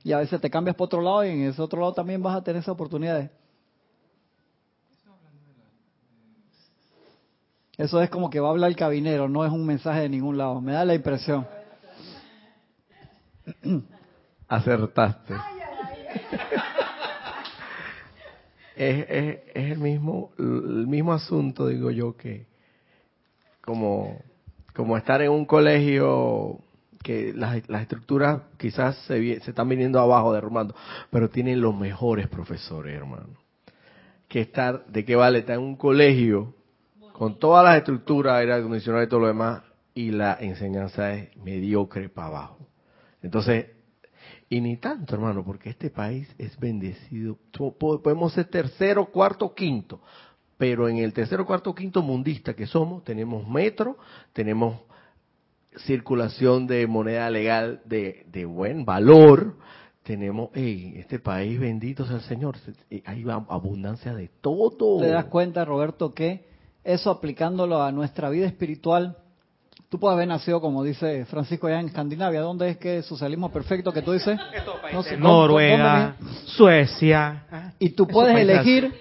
[0.02, 2.36] Y a veces te cambias por otro lado y en ese otro lado también vas
[2.36, 3.30] a tener esas oportunidades.
[7.76, 10.36] Eso es como que va a hablar el cabinero, no es un mensaje de ningún
[10.36, 10.60] lado.
[10.60, 11.46] Me da la impresión.
[14.48, 15.34] Acertaste.
[18.76, 22.46] es, es, el mismo el mismo asunto, digo yo, que
[23.62, 24.18] como,
[24.74, 26.58] como estar en un colegio
[27.02, 30.74] que las, las estructuras quizás se, se están viniendo abajo, derrumbando,
[31.10, 33.38] pero tienen los mejores profesores, hermano.
[34.28, 36.54] Que estar, ¿de qué vale estar en un colegio
[37.12, 39.62] con todas las estructuras, aire acondicionado y todo lo demás,
[39.94, 42.68] y la enseñanza es mediocre para abajo?
[43.22, 43.66] Entonces,
[44.48, 47.38] y ni tanto, hermano, porque este país es bendecido.
[47.78, 50.02] Podemos ser tercero, cuarto, quinto,
[50.58, 53.96] pero en el tercero, cuarto, quinto mundista que somos, tenemos metro,
[54.32, 54.80] tenemos
[55.76, 59.56] circulación de moneda legal de, de buen valor,
[60.02, 62.56] tenemos, hey, este país bendito sea el Señor,
[63.04, 64.98] hay abundancia de todo.
[65.00, 66.48] ¿Te das cuenta, Roberto, que
[66.82, 69.16] eso aplicándolo a nuestra vida espiritual,
[69.88, 73.52] tú puedes haber nacido, como dice Francisco, allá en Escandinavia, ¿dónde es que el socialismo
[73.52, 74.38] perfecto que tú dices?
[74.92, 77.74] No Noruega, Suecia.
[77.78, 78.92] Y tú puedes elegir...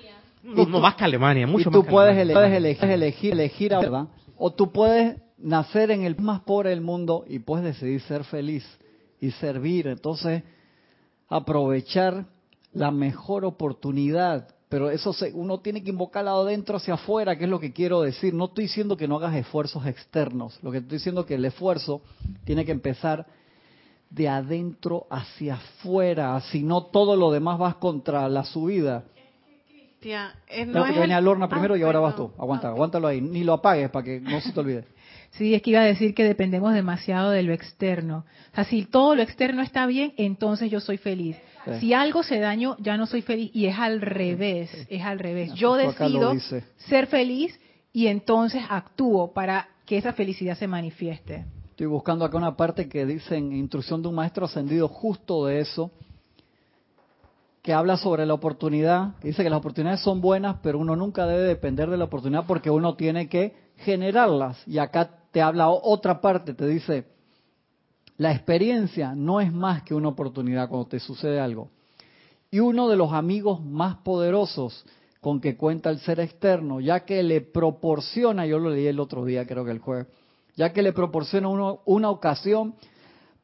[0.44, 4.08] No, más que Alemania, mucho y tú más puedes, elegir, elegir, elegir, ¿verdad?
[4.38, 8.66] O tú puedes nacer en el más pobre del mundo y puedes decidir ser feliz
[9.20, 9.88] y servir.
[9.88, 10.44] Entonces,
[11.28, 12.26] aprovechar
[12.74, 14.56] la mejor oportunidad.
[14.70, 18.02] Pero eso se, uno tiene que invocarlo adentro hacia afuera, que es lo que quiero
[18.02, 18.34] decir.
[18.34, 20.60] No estoy diciendo que no hagas esfuerzos externos.
[20.62, 22.02] Lo que estoy diciendo es que el esfuerzo
[22.44, 23.26] tiene que empezar
[24.12, 26.40] de adentro hacia afuera.
[26.52, 29.06] Si no, todo lo demás vas contra la subida.
[30.02, 32.32] Eh, no que venía Lorna primero y ahora vas tú.
[32.38, 33.22] Aguanta, ah, aguántalo ahí.
[33.22, 34.86] Ni lo apagues para que no se te olvide.
[35.32, 38.26] Sí, es que iba a decir que dependemos demasiado de lo externo.
[38.52, 41.38] O sea, si todo lo externo está bien, entonces yo soy feliz.
[41.80, 43.52] Si algo se daño, ya no soy feliz.
[43.54, 45.54] Y es al revés, es al revés.
[45.54, 46.34] Yo decido
[46.78, 47.60] ser feliz
[47.94, 51.46] y entonces actúo para que esa felicidad se manifieste.
[51.70, 55.60] Estoy buscando acá una parte que dice en Instrucción de un Maestro Ascendido justo de
[55.62, 55.92] eso,
[57.62, 61.44] que habla sobre la oportunidad, dice que las oportunidades son buenas, pero uno nunca debe
[61.44, 64.62] depender de la oportunidad porque uno tiene que generarlas.
[64.66, 67.06] Y acá te habla otra parte, te dice,
[68.18, 71.70] la experiencia no es más que una oportunidad cuando te sucede algo.
[72.52, 74.86] Y uno de los amigos más poderosos
[75.22, 79.26] con que cuenta el ser externo, ya que le proporciona, yo lo leí el otro
[79.26, 80.08] día, creo que el jueves,
[80.56, 82.76] ya que le proporciona uno, una ocasión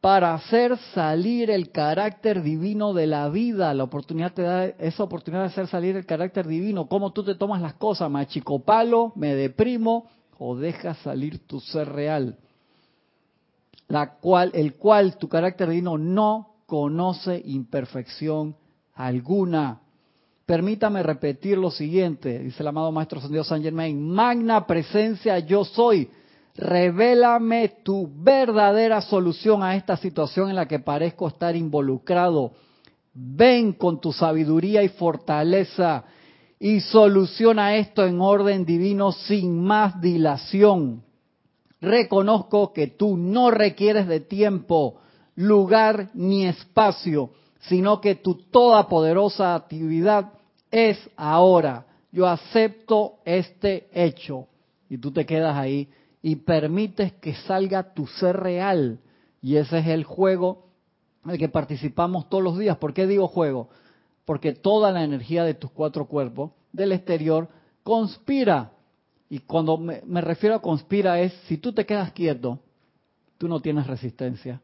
[0.05, 3.73] para hacer salir el carácter divino de la vida.
[3.73, 6.87] La oportunidad te da esa oportunidad de hacer salir el carácter divino.
[6.87, 10.05] Cómo tú te tomas las cosas, me achicopalo, me deprimo,
[10.37, 12.37] o dejas salir tu ser real,
[14.53, 18.55] el cual tu carácter divino no conoce imperfección
[18.93, 19.81] alguna.
[20.45, 26.11] Permítame repetir lo siguiente, dice el amado Maestro Sandido San Germain, magna presencia yo soy,
[26.55, 32.53] revélame tu verdadera solución a esta situación en la que parezco estar involucrado.
[33.13, 36.05] Ven con tu sabiduría y fortaleza
[36.59, 41.03] y soluciona esto en orden divino sin más dilación.
[41.81, 45.01] Reconozco que tú no requieres de tiempo,
[45.35, 47.31] lugar ni espacio,
[47.67, 50.31] sino que tu toda poderosa actividad
[50.71, 51.85] es ahora.
[52.11, 54.47] Yo acepto este hecho.
[54.89, 55.89] Y tú te quedas ahí
[56.25, 58.99] y permites que salga tu ser real.
[59.41, 60.65] Y ese es el juego
[61.23, 62.77] en el que participamos todos los días.
[62.77, 63.69] ¿Por qué digo juego?
[64.25, 67.47] porque toda la energía de tus cuatro cuerpos del exterior
[67.83, 68.71] conspira.
[69.29, 72.59] Y cuando me, refiero a conspira es, si tú te quedas quieto,
[73.37, 74.61] tú no tienes resistencia.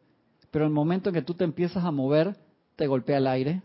[0.49, 2.35] Pero el momento en que tú te empiezas a mover,
[2.75, 3.61] te golpea el aire,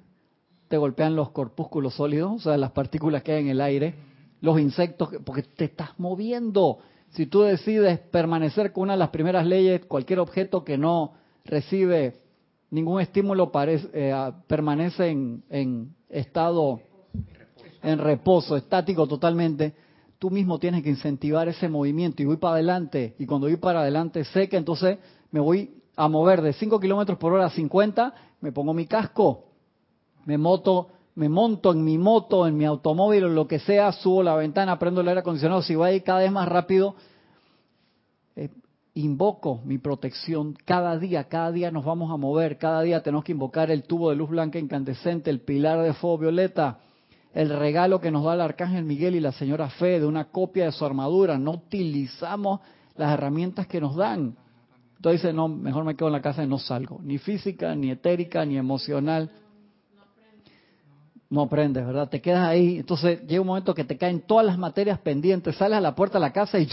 [0.68, 3.94] te golpean los corpúsculos sólidos, o sea, las partículas que hay en el aire,
[4.40, 6.78] los insectos, porque te estás moviendo.
[7.10, 11.14] Si tú decides permanecer con una de las primeras leyes, cualquier objeto que no
[11.44, 12.14] recibe
[12.70, 16.80] ningún estímulo eh, permanece en, estado,
[17.82, 19.74] en reposo, estático totalmente,
[20.18, 22.22] tú mismo tienes que incentivar ese movimiento.
[22.22, 23.14] Y voy para adelante.
[23.18, 24.98] Y cuando voy para adelante sé que entonces
[25.30, 29.44] me voy a mover de 5 kilómetros por hora a 50, me pongo mi casco,
[30.26, 34.22] me moto me monto en mi moto, en mi automóvil o lo que sea, subo
[34.22, 36.94] la ventana, prendo el aire acondicionado, si voy a ir cada vez más rápido,
[38.36, 38.50] eh,
[38.94, 43.32] invoco mi protección cada día, cada día nos vamos a mover, cada día tenemos que
[43.32, 46.80] invocar el tubo de luz blanca incandescente, el pilar de fuego violeta,
[47.32, 50.66] el regalo que nos da el arcángel Miguel y la señora Fe de una copia
[50.66, 52.60] de su armadura, no utilizamos
[52.94, 54.36] las herramientas que nos dan.
[54.96, 58.44] Entonces no, mejor me quedo en la casa y no salgo, ni física, ni etérica,
[58.44, 59.30] ni emocional
[61.28, 62.08] no aprendes, ¿verdad?
[62.08, 65.78] Te quedas ahí, entonces llega un momento que te caen todas las materias pendientes, sales
[65.78, 66.66] a la puerta de la casa y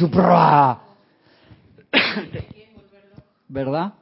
[3.47, 3.93] ¿verdad?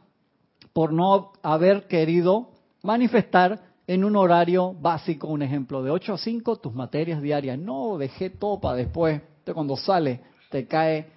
[0.73, 2.49] Por no haber querido
[2.83, 7.59] manifestar en un horario básico, un ejemplo, de 8 a 5 tus materias diarias.
[7.59, 9.15] No, dejé todo para después.
[9.15, 11.07] Entonces cuando sale, te cae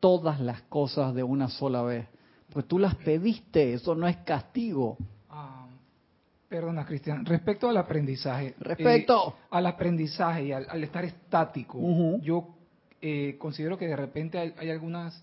[0.00, 2.06] todas las cosas de una sola vez.
[2.52, 4.96] Pues tú las pediste, eso no es castigo.
[6.48, 7.26] Perdona, Cristian.
[7.26, 8.54] Respecto al aprendizaje.
[8.58, 9.34] Respecto.
[9.36, 11.78] Eh, al aprendizaje y al, estar estático,
[12.22, 12.48] yo
[13.02, 15.22] eh, considero que de repente hay, algunas,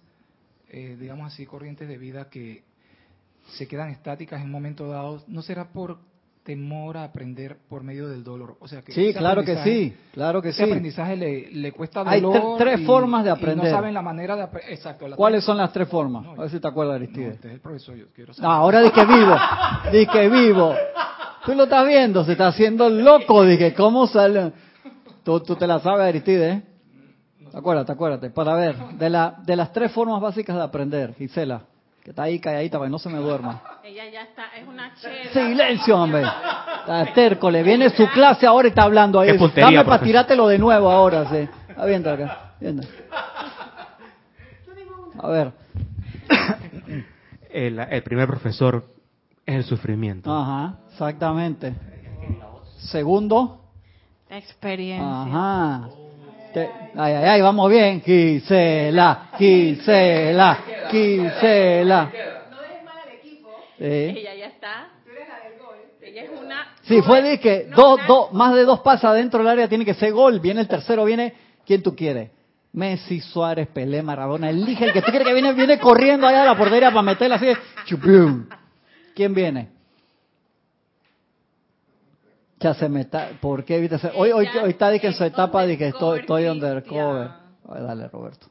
[0.70, 2.64] eh, digamos así, corrientes de vida que
[3.54, 5.24] se quedan estáticas en un momento dado.
[5.28, 5.98] ¿No será por
[6.44, 8.58] temor a aprender por medio del dolor?
[8.60, 10.62] O sea que sí, claro que sí, claro que sí.
[10.62, 12.36] aprendizaje le, cuesta dolor.
[12.36, 13.66] Hay tres formas de aprender.
[13.66, 14.74] no saben la manera de aprender.
[14.74, 15.08] Exacto.
[15.16, 16.24] ¿Cuáles son las tres formas?
[16.38, 17.30] a ver si te acuerdas, Aristide.
[17.30, 18.52] este es el profesor, yo quiero saber.
[18.52, 19.36] ahora di que vivo,
[19.92, 20.76] di que vivo.
[21.46, 23.44] Tú lo estás viendo, se está haciendo loco.
[23.44, 24.52] Dije, ¿cómo sale?
[25.24, 26.62] Tú, te la sabes, Aristide, ¿eh?
[27.54, 28.30] Acuérdate, acuérdate.
[28.30, 31.62] Para ver, de, la, de las tres formas básicas de aprender, Gisela,
[32.04, 33.62] que está ahí calladita para que no se me duerma.
[33.84, 35.32] Ella ya está, es una chela.
[35.32, 36.24] Silencio, hombre.
[36.24, 39.38] Está terco, le viene su clase ahora y está hablando ahí.
[39.56, 41.48] Dame para tirártelo de nuevo ahora, sí.
[41.70, 42.54] Está viendo acá.
[45.20, 45.52] A ver.
[47.50, 48.84] El, el primer profesor
[49.46, 50.32] es el sufrimiento.
[50.32, 51.74] Ajá, exactamente.
[52.78, 53.60] Segundo.
[54.30, 55.24] Experiencia.
[55.24, 55.90] Ajá.
[56.96, 58.02] ay, ay, ay, vamos bien.
[58.02, 60.58] Gisela, Gisela,
[60.90, 62.10] Gisela.
[62.50, 63.50] No eres mala de equipo.
[63.78, 64.90] Ella ya está.
[65.04, 65.76] Tú eres la del gol.
[66.02, 66.68] Ella es una.
[66.84, 69.96] Sí, fue de que dos, dos, más de dos pases dentro del área tiene que
[69.96, 70.40] ser gol.
[70.40, 71.34] Viene el tercero, viene
[71.66, 72.32] quien tú quieres.
[72.72, 74.50] Messi, Suárez, Pelé, Maradona.
[74.50, 77.36] Elige el que tú quieres que viene, viene corriendo allá a la portería para meterla
[77.36, 77.48] así.
[77.86, 78.48] Chupum.
[79.14, 79.75] ¿Quién viene?
[82.66, 84.12] Ya se me está, ¿por qué viste?
[84.16, 87.30] Hoy, hoy, hoy está en su etapa de que estoy, estoy undercover.
[87.64, 88.48] dale, Roberto.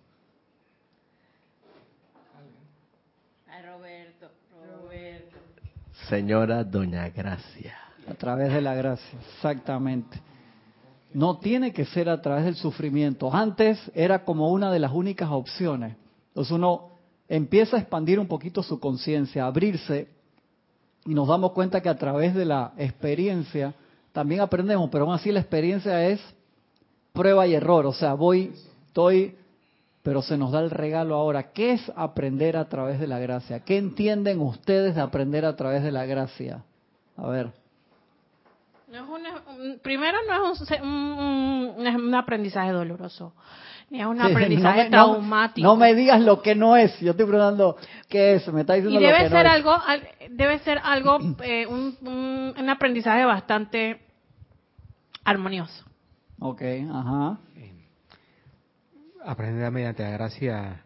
[3.66, 4.30] Roberto,
[4.70, 5.36] Roberto.
[6.08, 7.76] Señora Doña Gracia.
[8.08, 10.22] A través de la gracia, exactamente.
[11.12, 13.34] No tiene que ser a través del sufrimiento.
[13.34, 15.96] Antes era como una de las únicas opciones.
[16.28, 16.90] Entonces uno
[17.28, 20.06] empieza a expandir un poquito su conciencia, abrirse
[21.04, 23.74] y nos damos cuenta que a través de la experiencia
[24.14, 26.20] también aprendemos, pero aún así la experiencia es
[27.12, 28.54] prueba y error, o sea, voy,
[28.86, 29.36] estoy,
[30.04, 31.50] pero se nos da el regalo ahora.
[31.50, 33.64] ¿Qué es aprender a través de la gracia?
[33.64, 36.62] ¿Qué entienden ustedes de aprender a través de la gracia?
[37.16, 37.50] A ver.
[39.82, 43.32] primero no es un aprendizaje doloroso
[44.00, 45.66] es un aprendizaje traumático.
[45.66, 46.98] No, me digas lo que no es.
[47.00, 47.76] Yo estoy preguntando
[48.08, 48.52] qué es.
[48.52, 49.76] Me está diciendo y debe ser algo,
[50.30, 51.96] debe ser algo, eh, un,
[52.58, 54.00] un, aprendizaje bastante
[55.24, 55.84] armonioso.
[56.40, 57.38] Ok, ajá.
[59.24, 60.84] Aprender mediante la gracia,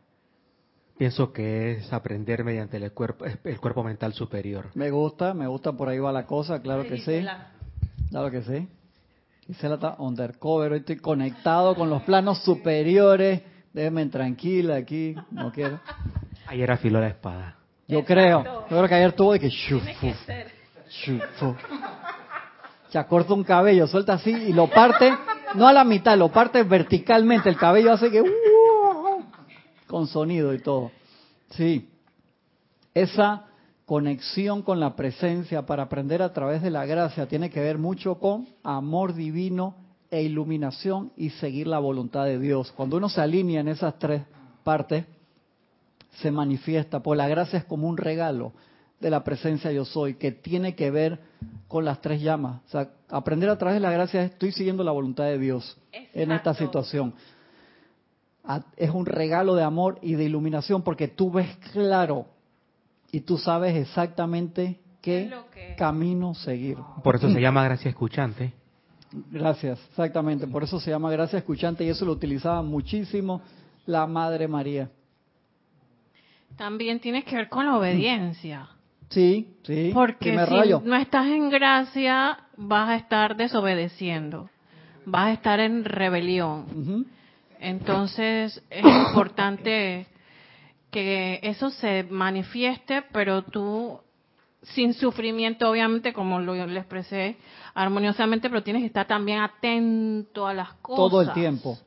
[0.96, 4.70] pienso que es aprender mediante el cuerpo, el cuerpo mental superior.
[4.74, 7.26] Me gusta, me gusta por ahí va la cosa, claro que sí.
[8.10, 8.68] Claro que sí.
[9.48, 13.40] Gisela está undercover, hoy estoy conectado con los planos superiores.
[13.72, 15.80] Déjenme tranquila aquí, no quiero.
[16.46, 17.56] Ayer afiló la espada.
[17.86, 20.14] Yo creo, yo creo que ayer tuvo de que shufu,
[20.90, 21.56] shufu.
[22.90, 25.10] Se acorta un cabello, suelta así y lo parte,
[25.54, 27.48] no a la mitad, lo parte verticalmente.
[27.48, 29.24] El cabello hace que uh,
[29.86, 30.90] con sonido y todo.
[31.52, 31.88] Sí.
[32.92, 33.47] Esa
[33.88, 38.16] conexión con la presencia para aprender a través de la gracia tiene que ver mucho
[38.16, 39.76] con amor divino
[40.10, 42.70] e iluminación y seguir la voluntad de Dios.
[42.72, 44.24] Cuando uno se alinea en esas tres
[44.62, 45.06] partes,
[46.20, 48.52] se manifiesta, pues la gracia es como un regalo
[49.00, 51.20] de la presencia yo soy, que tiene que ver
[51.66, 52.60] con las tres llamas.
[52.66, 55.78] O sea, aprender a través de la gracia es estoy siguiendo la voluntad de Dios
[56.12, 57.14] en esta situación.
[58.76, 62.26] Es un regalo de amor y de iluminación porque tú ves claro
[63.10, 65.30] y tú sabes exactamente qué
[65.76, 66.76] camino seguir.
[67.02, 68.52] Por eso se llama gracia escuchante.
[69.30, 70.46] Gracias, exactamente.
[70.46, 73.40] Por eso se llama gracia escuchante y eso lo utilizaba muchísimo
[73.86, 74.90] la Madre María.
[76.56, 78.68] También tiene que ver con la obediencia.
[79.10, 79.90] Sí, sí.
[79.94, 84.50] Porque si no estás en gracia, vas a estar desobedeciendo.
[85.06, 87.06] Vas a estar en rebelión.
[87.58, 90.06] Entonces es importante
[90.90, 94.00] que eso se manifieste, pero tú
[94.62, 97.36] sin sufrimiento, obviamente, como lo le expresé
[97.74, 100.96] armoniosamente, pero tienes que estar también atento a las cosas.
[100.96, 101.78] Todo el tiempo.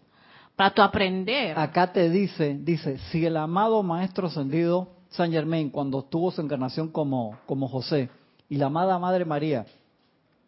[0.56, 1.58] Para tu aprender.
[1.58, 6.90] Acá te dice, dice, si el amado Maestro Ascendido San Germain, cuando tuvo su encarnación
[6.90, 8.10] como, como José,
[8.50, 9.66] y la amada Madre María,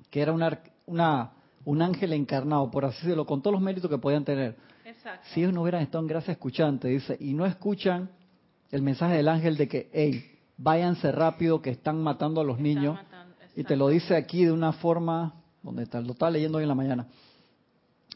[0.09, 1.31] que era una, una,
[1.65, 4.55] un ángel encarnado, por así decirlo, con todos los méritos que podían tener,
[5.33, 8.09] si ellos no hubieran estado en gracia escuchante, dice, y no escuchan
[8.73, 12.99] el mensaje del ángel de que, hey, váyanse rápido que están matando a los niños.
[13.55, 16.69] y te lo dice aquí de una forma, donde está, lo estaba leyendo hoy en
[16.69, 17.07] la mañana,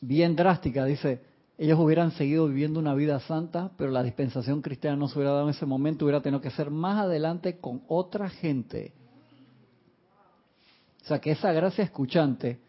[0.01, 0.84] bien drástica.
[0.86, 1.22] Dice,
[1.60, 5.43] ellos hubieran seguido viviendo una vida santa, pero la dispensación cristiana no se hubiera dado
[5.43, 8.93] en ese momento, hubiera tenido que ser más adelante con otra gente.
[11.03, 12.60] O sea que esa gracia escuchante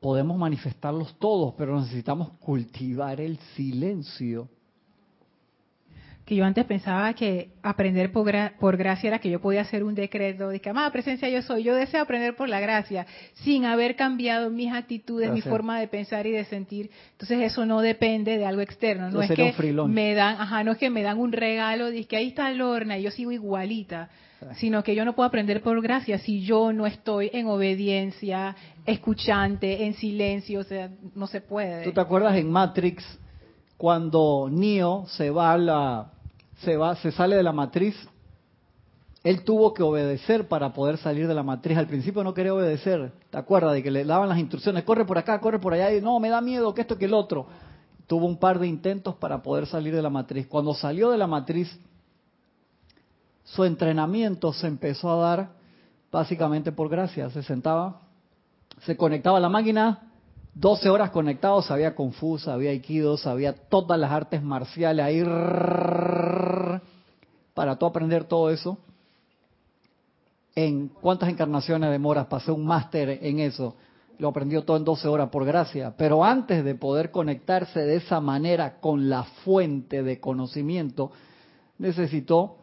[0.00, 4.48] podemos manifestarlos todos, pero necesitamos cultivar el silencio
[6.28, 9.94] que yo antes pensaba que aprender por, por, gracia era que yo podía hacer un
[9.94, 13.96] decreto de que, amada presencia yo soy, yo deseo aprender por la gracia, sin haber
[13.96, 16.90] cambiado mis actitudes, mi forma de pensar y de sentir.
[17.12, 19.54] Entonces eso no depende de algo externo, no es que
[19.86, 22.98] me dan, ajá, no es que me dan un regalo, dice que ahí está Lorna
[22.98, 24.10] y yo sigo igualita,
[24.56, 28.54] sino que yo no puedo aprender por gracia si yo no estoy en obediencia,
[28.84, 31.84] escuchante, en silencio, o sea, no se puede.
[31.84, 33.18] ¿Tú te acuerdas en Matrix
[33.78, 36.17] cuando Neo se va a la
[36.64, 37.94] se va, se sale de la matriz.
[39.24, 41.76] Él tuvo que obedecer para poder salir de la matriz.
[41.76, 43.12] Al principio no quería obedecer.
[43.30, 44.84] ¿Te acuerdas de que le daban las instrucciones?
[44.84, 45.92] Corre por acá, corre por allá.
[45.92, 47.46] Y no, me da miedo que esto, que el otro.
[48.06, 50.46] Tuvo un par de intentos para poder salir de la matriz.
[50.46, 51.78] Cuando salió de la matriz,
[53.44, 55.50] su entrenamiento se empezó a dar
[56.10, 57.28] básicamente por gracia.
[57.30, 58.00] Se sentaba,
[58.82, 60.07] se conectaba a la máquina,
[60.58, 65.22] 12 horas conectado, sabía Fu, sabía Aikido, sabía todas las artes marciales, ahí
[67.54, 68.76] para tú aprender todo eso.
[70.56, 72.26] ¿En cuántas encarnaciones demoras?
[72.26, 73.76] Pasé un máster en eso.
[74.18, 75.94] Lo aprendió todo en 12 horas por gracia.
[75.96, 81.12] Pero antes de poder conectarse de esa manera con la fuente de conocimiento,
[81.78, 82.56] necesitó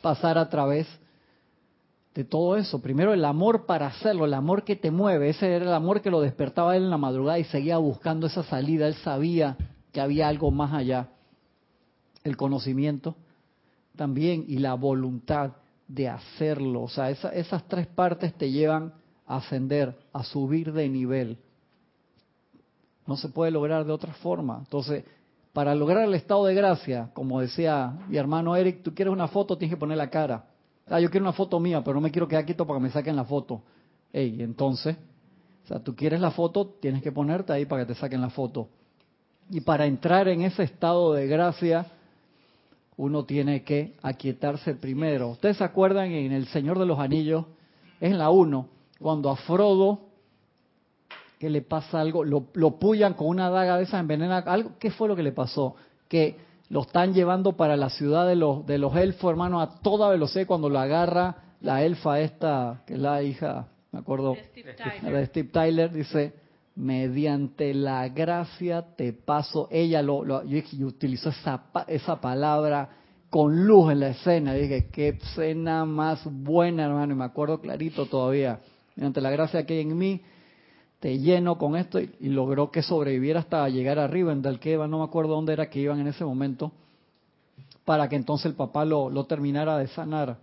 [0.00, 0.86] pasar a través
[2.14, 2.80] de todo eso.
[2.80, 6.10] Primero el amor para hacerlo, el amor que te mueve, ese era el amor que
[6.10, 9.56] lo despertaba él en la madrugada y seguía buscando esa salida, él sabía
[9.92, 11.08] que había algo más allá.
[12.24, 13.16] El conocimiento
[13.96, 15.52] también y la voluntad
[15.88, 16.82] de hacerlo.
[16.82, 18.94] O sea, esas tres partes te llevan
[19.26, 21.38] a ascender, a subir de nivel.
[23.06, 24.58] No se puede lograr de otra forma.
[24.58, 25.04] Entonces,
[25.52, 29.58] para lograr el estado de gracia, como decía mi hermano Eric, tú quieres una foto,
[29.58, 30.46] tienes que poner la cara.
[30.88, 32.90] Ah, yo quiero una foto mía, pero no me quiero quedar quieto para que me
[32.90, 33.62] saquen la foto.
[34.12, 34.96] Ey, entonces,
[35.64, 38.30] o sea, tú quieres la foto, tienes que ponerte ahí para que te saquen la
[38.30, 38.68] foto.
[39.50, 41.86] Y para entrar en ese estado de gracia,
[42.96, 45.30] uno tiene que aquietarse primero.
[45.30, 47.46] Ustedes se acuerdan en El Señor de los Anillos,
[48.00, 48.68] es en la 1,
[48.98, 50.00] cuando a Frodo,
[51.38, 54.90] que le pasa algo, lo, lo pullan con una daga de esa envenena, algo, ¿qué
[54.90, 55.74] fue lo que le pasó?
[56.08, 56.36] Que
[56.72, 60.46] lo están llevando para la ciudad de los, de los elfos, hermano, a toda velocidad
[60.46, 65.92] cuando lo agarra la elfa esta, que es la hija, me acuerdo, de Steve Tyler,
[65.92, 66.32] dice,
[66.74, 72.88] mediante la gracia te paso, ella lo, lo yo, utilizó esa, esa palabra
[73.28, 78.06] con luz en la escena, dije, qué escena más buena, hermano, y me acuerdo clarito
[78.06, 78.60] todavía,
[78.96, 80.22] mediante la gracia que hay en mí,
[81.02, 85.04] te lleno con esto y, logró que sobreviviera hasta llegar arriba en Dalqueva, no me
[85.04, 86.70] acuerdo dónde era que iban en ese momento,
[87.84, 90.36] para que entonces el papá lo, lo terminara de sanar.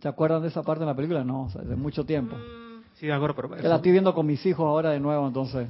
[0.00, 1.22] ¿Se acuerdan de esa parte de la película?
[1.22, 2.34] No, hace mucho tiempo.
[2.94, 3.68] Sí, de acuerdo, pero...
[3.68, 5.68] la estoy viendo con mis hijos ahora de nuevo, entonces...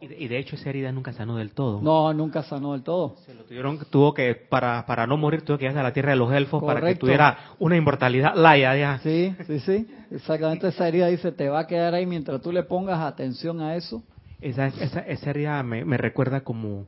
[0.00, 1.80] Y de, hecho esa herida nunca sanó del todo.
[1.80, 3.16] No, nunca sanó del todo.
[3.24, 6.10] Se lo tuvieron, tuvo que, para, para no morir, tuvo que ir a la tierra
[6.10, 8.76] de los elfos para que tuviera una inmortalidad laya.
[8.76, 8.98] Ya.
[8.98, 9.86] Sí, sí, sí.
[10.10, 13.76] Exactamente esa herida dice, te va a quedar ahí mientras tú le pongas atención a
[13.76, 14.02] eso.
[14.40, 16.86] Esa, esa, esa herida me, me recuerda como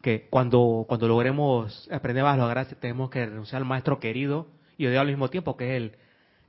[0.00, 4.46] que cuando, cuando logremos aprender a lograr, tenemos que renunciar al maestro querido
[4.78, 5.92] y odiar al mismo tiempo, que es el,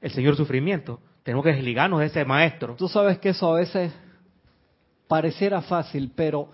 [0.02, 1.00] el Señor Sufrimiento.
[1.24, 2.76] Tenemos que desligarnos de ese maestro.
[2.76, 3.92] Tú sabes que eso a veces
[5.08, 6.50] pareciera fácil, pero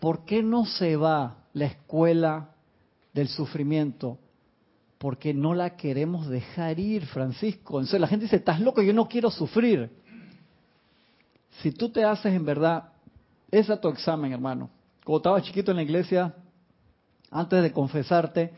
[0.00, 2.50] ¿por qué no se va la escuela
[3.12, 4.18] del sufrimiento?
[4.98, 7.78] Porque no la queremos dejar ir, Francisco.
[7.78, 9.90] Entonces la gente dice, estás loco, yo no quiero sufrir.
[11.62, 12.92] Si tú te haces en verdad,
[13.50, 14.70] ese es tu examen, hermano.
[15.04, 16.34] Cuando estaba chiquito en la iglesia,
[17.30, 18.52] antes de confesarte,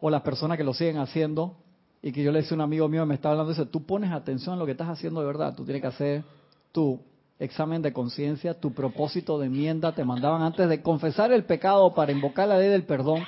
[0.00, 1.56] o las personas que lo siguen haciendo,
[2.02, 4.10] y que yo le decía a un amigo mío, me estaba hablando, dice, tú pones
[4.10, 6.24] atención a lo que estás haciendo de verdad, tú tienes que hacer
[6.72, 7.00] tu
[7.42, 12.12] examen de conciencia, tu propósito de enmienda, te mandaban antes de confesar el pecado para
[12.12, 13.22] invocar la ley del perdón,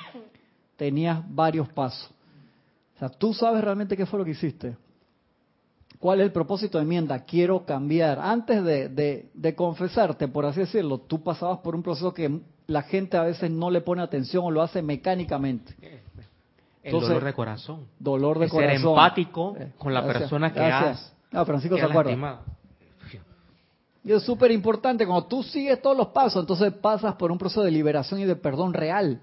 [0.77, 2.09] tenías varios pasos.
[2.95, 4.77] O sea, tú sabes realmente qué fue lo que hiciste.
[5.99, 7.23] ¿Cuál es el propósito de enmienda?
[7.23, 8.19] Quiero cambiar.
[8.19, 13.17] Antes de, de, confesarte, por así decirlo, tú pasabas por un proceso que la gente
[13.17, 15.75] a veces no le pone atención o lo hace mecánicamente.
[16.83, 17.87] El dolor de corazón.
[17.97, 18.77] Dolor de corazón.
[18.77, 21.13] Ser empático eh, con la persona que has.
[21.31, 22.41] Ah, Francisco se acuerda.
[24.05, 27.63] Y es súper importante, cuando tú sigues todos los pasos, entonces pasas por un proceso
[27.63, 29.19] de liberación y de perdón real.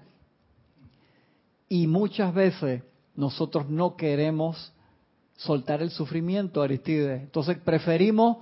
[1.69, 2.83] Y muchas veces
[3.15, 4.73] nosotros no queremos
[5.37, 7.15] soltar el sufrimiento, Aristide.
[7.15, 8.39] Entonces preferimos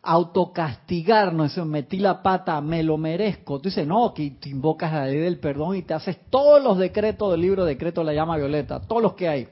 [0.00, 3.58] autocastigarnos, eso, metí la pata, me lo merezco.
[3.58, 6.78] Tú dices, no, que te invocas la ley del perdón y te haces todos los
[6.78, 9.48] decretos del libro de decreto la llama violeta, todos los que hay.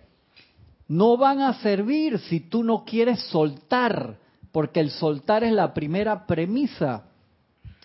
[0.89, 4.24] No van a servir si tú no quieres soltar,
[4.55, 7.03] porque el soltar es la primera premisa.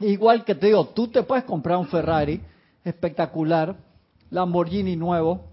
[0.01, 2.39] Igual que te digo, tú te puedes comprar un Ferrari
[2.85, 3.75] espectacular,
[4.29, 5.45] Lamborghini nuevo,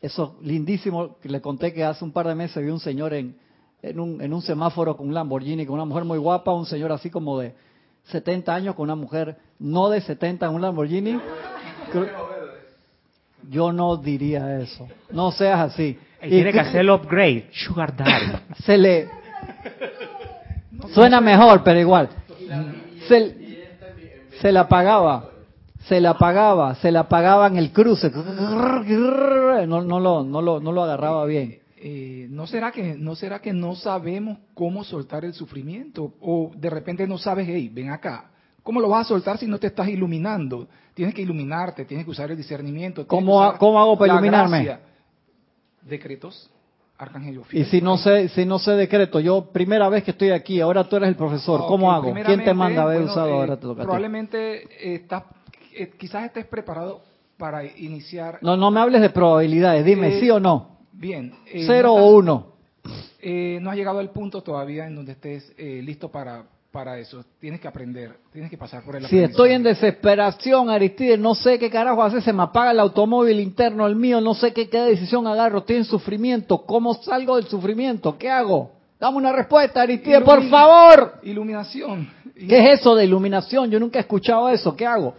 [0.00, 3.34] eso lindísimo, que le conté que hace un par de meses vi un señor en,
[3.82, 6.92] en un, en un semáforo con un Lamborghini, con una mujer muy guapa, un señor
[6.92, 7.56] así como de
[8.04, 11.20] 70 años, con una mujer no de 70 en un Lamborghini.
[13.50, 14.86] Yo no diría eso.
[15.10, 15.98] No seas así.
[16.22, 18.38] Y tiene que hacer el upgrade, Sugar Daddy.
[18.64, 19.22] Se le...
[20.90, 22.08] Suena mejor, pero igual.
[23.08, 23.36] Se,
[24.40, 25.30] se la pagaba.
[25.86, 26.74] Se la pagaba.
[26.76, 28.10] Se la pagaba en el cruce.
[28.10, 31.62] No, no, lo, no, lo, no lo agarraba bien.
[31.84, 36.70] Eh, ¿no será que no será que no sabemos cómo soltar el sufrimiento o de
[36.70, 38.30] repente no sabes, hey, ven acá,
[38.62, 40.68] ¿cómo lo vas a soltar si no te estás iluminando?
[40.94, 43.04] Tienes que iluminarte, tienes que usar el discernimiento.
[43.08, 44.78] ¿Cómo, ¿cómo hago para iluminarme?
[45.82, 46.48] Decretos,
[46.98, 50.60] arcángel Y si no sé, si no sé decreto, yo primera vez que estoy aquí,
[50.60, 52.12] ahora tú eres el profesor, ¿cómo hago?
[52.24, 55.24] ¿Quién te manda haber usado eh, ahora te toca Probablemente eh, estás,
[55.98, 57.02] quizás estés preparado
[57.36, 58.38] para iniciar.
[58.40, 60.78] No, no me hables de probabilidades, dime sí o no.
[60.92, 61.34] Bien.
[61.46, 62.52] Eh, Cero o uno.
[63.20, 67.22] Eh, no has llegado al punto todavía en donde estés eh, listo para, para eso.
[67.38, 71.58] Tienes que aprender, tienes que pasar por el Si estoy en desesperación, Aristide, no sé
[71.58, 74.80] qué carajo hacer, se me apaga el automóvil interno, el mío, no sé qué, qué
[74.80, 78.16] decisión agarro, estoy en sufrimiento, ¿cómo salgo del sufrimiento?
[78.16, 78.72] ¿Qué hago?
[78.98, 81.20] Dame una respuesta, Aristide, por favor.
[81.22, 82.10] Iluminación.
[82.34, 83.70] ¿Qué es eso de iluminación?
[83.70, 85.14] Yo nunca he escuchado eso, ¿qué hago?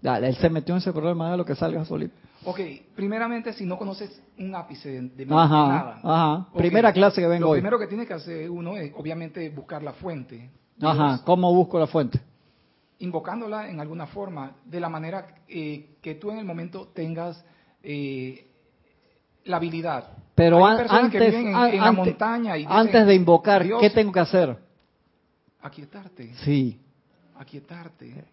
[0.00, 2.14] Dale, él se metió en ese problema de lo que salga solito.
[2.44, 2.60] Ok,
[2.94, 6.00] primeramente, si no conoces un ápice de, nada.
[6.02, 6.48] Ajá.
[6.54, 7.60] Primera clase que vengo Lo hoy.
[7.60, 10.50] primero que tiene que hacer uno es, obviamente, buscar la fuente.
[10.80, 11.22] Ajá.
[11.24, 12.20] ¿Cómo busco la fuente?
[12.98, 17.42] Invocándola en alguna forma, de la manera eh, que tú en el momento tengas
[17.82, 18.46] eh,
[19.44, 20.10] la habilidad.
[20.34, 24.56] Pero antes, en, la montaña y antes de invocar, ¿qué tengo que hacer?
[25.60, 26.34] Aquietarte.
[26.44, 26.80] Sí.
[27.36, 28.24] Aquietarte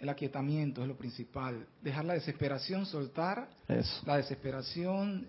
[0.00, 1.66] el aquietamiento es lo principal.
[1.82, 3.48] Dejar la desesperación, soltar
[4.06, 5.26] la desesperación,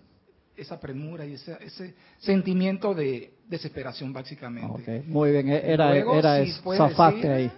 [0.56, 5.02] esa premura y ese, ese, sentimiento de desesperación, básicamente.
[5.06, 6.74] Muy bien, e-, era, era eso.
[6.76, 7.52] Zafaste ahí.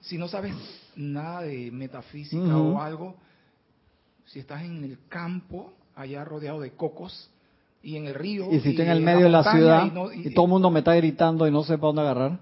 [0.00, 0.54] Si no sabes
[0.94, 3.16] nada de metafísica o algo,
[4.24, 7.30] si estás en el campo, allá rodeado de cocos,
[7.82, 8.50] y en el río.
[8.50, 10.94] Y si estoy en el medio de la ciudad y, todo el mundo me está
[10.96, 12.40] gritando y no sé para dónde agarrar.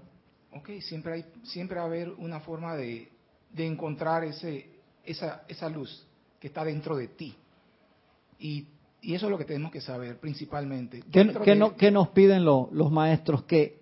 [0.53, 3.09] Ok, siempre, hay, siempre va a haber una forma de,
[3.55, 4.67] de encontrar ese,
[5.05, 6.05] esa, esa luz
[6.39, 7.33] que está dentro de ti.
[8.39, 8.65] Y,
[9.01, 11.03] y, eso es lo que tenemos que saber principalmente.
[11.11, 13.43] ¿Qué, nos piden los maestros?
[13.43, 13.79] Que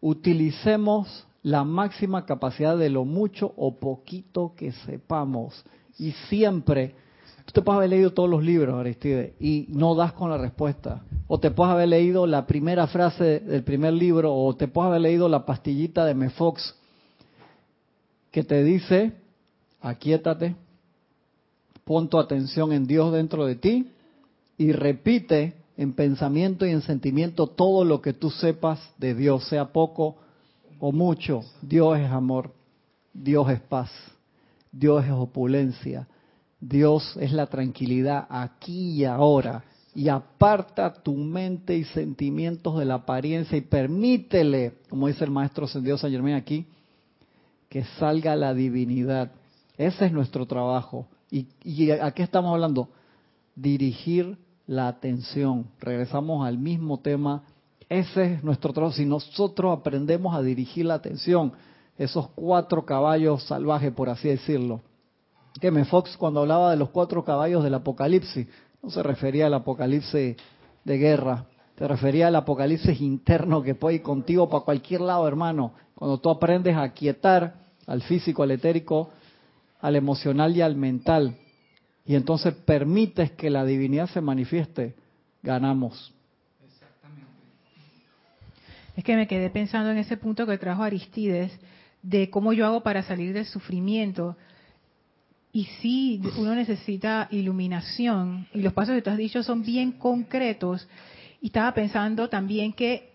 [0.00, 5.64] utilicemos la máxima capacidad de lo mucho o poquito que sepamos.
[5.98, 6.94] Y siempre,
[7.46, 11.02] tú te puedes haber leído todos los libros, Aristide, y no das con la respuesta.
[11.28, 15.00] O te puedes haber leído la primera frase del primer libro, o te puedes haber
[15.00, 16.74] leído la pastillita de Mefox
[18.34, 19.12] que te dice,
[19.80, 20.56] aquíétate,
[21.84, 23.92] pon tu atención en Dios dentro de ti
[24.58, 29.72] y repite en pensamiento y en sentimiento todo lo que tú sepas de Dios, sea
[29.72, 30.16] poco
[30.80, 31.42] o mucho.
[31.62, 32.50] Dios es amor,
[33.12, 33.92] Dios es paz,
[34.72, 36.08] Dios es opulencia,
[36.58, 39.62] Dios es la tranquilidad aquí y ahora.
[39.94, 45.68] Y aparta tu mente y sentimientos de la apariencia y permítele, como dice el maestro
[45.80, 46.66] Dios San Germán aquí,
[47.74, 49.32] que salga la divinidad.
[49.76, 51.08] Ese es nuestro trabajo.
[51.28, 52.88] ¿Y, y aquí estamos hablando?
[53.56, 55.66] Dirigir la atención.
[55.80, 57.42] Regresamos al mismo tema.
[57.88, 58.94] Ese es nuestro trabajo.
[58.94, 61.52] Si nosotros aprendemos a dirigir la atención,
[61.98, 64.80] esos cuatro caballos salvajes, por así decirlo,
[65.60, 68.46] que me Fox cuando hablaba de los cuatro caballos del apocalipsis,
[68.84, 70.36] no se refería al apocalipsis
[70.84, 71.46] de guerra,
[71.76, 75.72] se refería al apocalipsis interno que puede ir contigo para cualquier lado, hermano.
[75.96, 79.10] Cuando tú aprendes a quietar al físico, al etérico,
[79.80, 81.36] al emocional y al mental,
[82.06, 84.94] y entonces permites que la divinidad se manifieste,
[85.42, 86.12] ganamos.
[88.96, 91.58] Es que me quedé pensando en ese punto que trajo Aristides,
[92.02, 94.36] de cómo yo hago para salir del sufrimiento.
[95.52, 100.86] Y sí, uno necesita iluminación, y los pasos que tú has dicho son bien concretos.
[101.40, 103.13] Y estaba pensando también que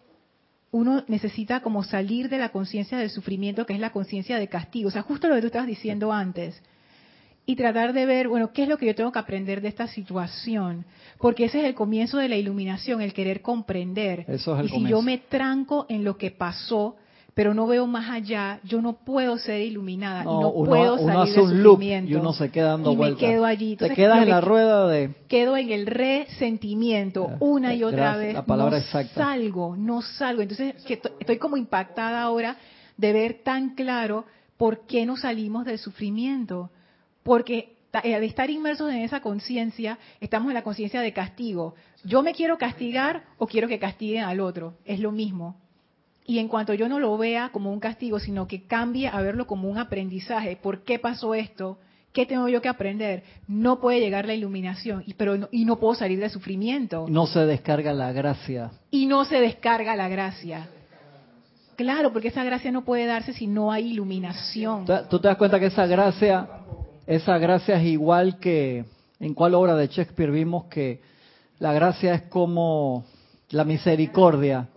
[0.72, 4.90] uno necesita como salir de la conciencia del sufrimiento, que es la conciencia de castigo.
[4.90, 6.62] O sea, justo lo que tú estabas diciendo antes
[7.46, 9.88] y tratar de ver, bueno, qué es lo que yo tengo que aprender de esta
[9.88, 10.86] situación,
[11.18, 14.26] porque ese es el comienzo de la iluminación, el querer comprender.
[14.28, 16.96] Eso es el y si yo me tranco en lo que pasó,
[17.34, 21.22] pero no veo más allá, yo no puedo ser iluminada y no puedo salir uno
[21.22, 23.22] hace un loop y uno se queda dando y vueltas.
[23.22, 23.76] me quedo allí.
[23.76, 28.34] Te quedas en la rueda de quedo en el resentimiento una y otra Gracias, vez.
[28.34, 29.14] la palabra no exacta.
[29.16, 30.42] salgo, no salgo.
[30.42, 32.58] Entonces que estoy como impactada ahora
[32.98, 34.26] de ver tan claro
[34.58, 36.70] por qué no salimos del sufrimiento
[37.24, 41.74] porque eh, de estar inmersos en esa conciencia, estamos en la conciencia de castigo.
[42.04, 45.56] Yo me quiero castigar o quiero que castiguen al otro, es lo mismo.
[46.30, 49.48] Y en cuanto yo no lo vea como un castigo, sino que cambie a verlo
[49.48, 51.80] como un aprendizaje, ¿por qué pasó esto?
[52.14, 53.24] ¿Qué tengo yo que aprender?
[53.48, 57.08] No puede llegar la iluminación, y, pero no, y no puedo salir del sufrimiento.
[57.10, 58.70] No se descarga la gracia.
[58.92, 60.70] Y no se descarga la gracia.
[61.76, 64.86] Claro, porque esa gracia no puede darse si no hay iluminación.
[65.10, 66.48] Tú te das cuenta que esa gracia
[67.08, 68.86] esa gracia es igual que,
[69.20, 71.02] ¿en cuál obra de Shakespeare vimos que
[71.58, 73.04] la gracia es como
[73.50, 74.68] la misericordia,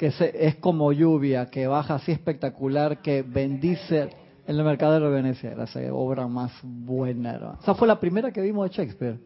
[0.00, 4.08] que es como lluvia, que baja así espectacular, que bendice
[4.46, 5.52] en el mercadero de Venecia?
[5.52, 7.58] Era esa obra más buena, hermano.
[7.60, 9.20] Esa fue la primera que vimos de Shakespeare,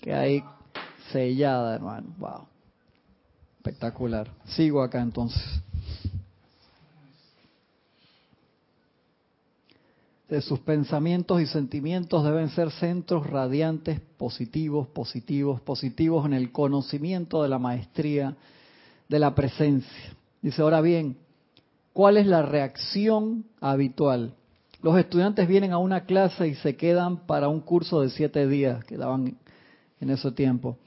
[0.00, 0.44] que ahí
[1.10, 2.14] sellada, hermano.
[2.16, 2.46] Wow.
[3.56, 4.28] Espectacular.
[4.44, 5.42] Sigo acá entonces.
[10.28, 17.42] de sus pensamientos y sentimientos deben ser centros radiantes, positivos, positivos, positivos en el conocimiento
[17.42, 18.36] de la maestría
[19.08, 20.14] de la presencia.
[20.42, 21.16] Dice, ahora bien,
[21.92, 24.34] ¿cuál es la reacción habitual?
[24.82, 28.84] Los estudiantes vienen a una clase y se quedan para un curso de siete días,
[28.84, 29.36] que daban
[30.00, 30.78] en ese tiempo,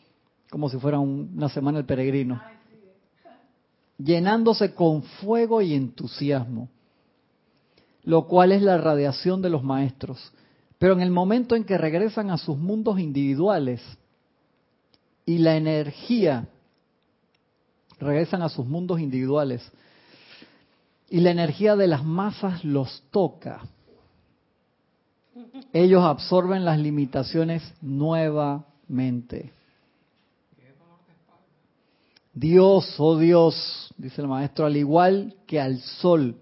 [0.50, 2.42] como si fuera una semana el peregrino,
[3.98, 6.70] llenándose con fuego y entusiasmo
[8.04, 10.34] lo cual es la radiación de los maestros.
[10.78, 13.82] Pero en el momento en que regresan a sus mundos individuales
[15.26, 16.48] y la energía,
[18.02, 19.62] regresan a sus mundos individuales
[21.10, 23.62] y la energía de las masas los toca,
[25.74, 29.52] ellos absorben las limitaciones nuevamente.
[32.34, 36.38] Dios, oh Dios, dice el maestro, al igual que al sol,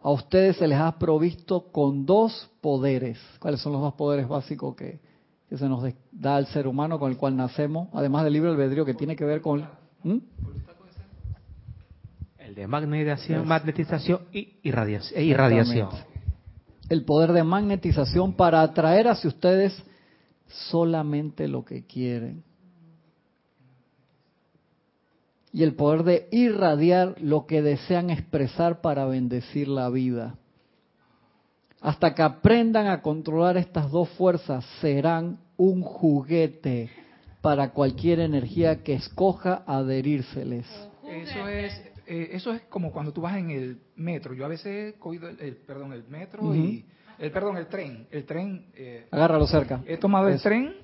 [0.00, 3.18] a ustedes se les ha provisto con dos poderes.
[3.38, 4.98] ¿Cuáles son los dos poderes básicos que,
[5.48, 7.88] se nos da al ser humano con el cual nacemos?
[7.92, 9.64] Además del libre albedrío que tiene que ver con...
[10.02, 10.18] ¿Mm?
[12.52, 15.88] El de magnetización, magnetización y irradiación, e irradiación.
[16.90, 19.82] El poder de magnetización para atraer hacia ustedes
[20.70, 22.44] solamente lo que quieren
[25.50, 30.34] y el poder de irradiar lo que desean expresar para bendecir la vida.
[31.80, 36.90] Hasta que aprendan a controlar estas dos fuerzas, serán un juguete
[37.40, 40.66] para cualquier energía que escoja adherírseles.
[41.06, 44.34] Eso es, eh, eso es como cuando tú vas en el metro.
[44.34, 46.84] Yo a veces he cogido el, perdón, el metro y
[47.18, 48.66] el perdón, el tren, el tren.
[48.74, 49.82] Eh, Agárralo cerca.
[49.86, 50.74] He tomado el tren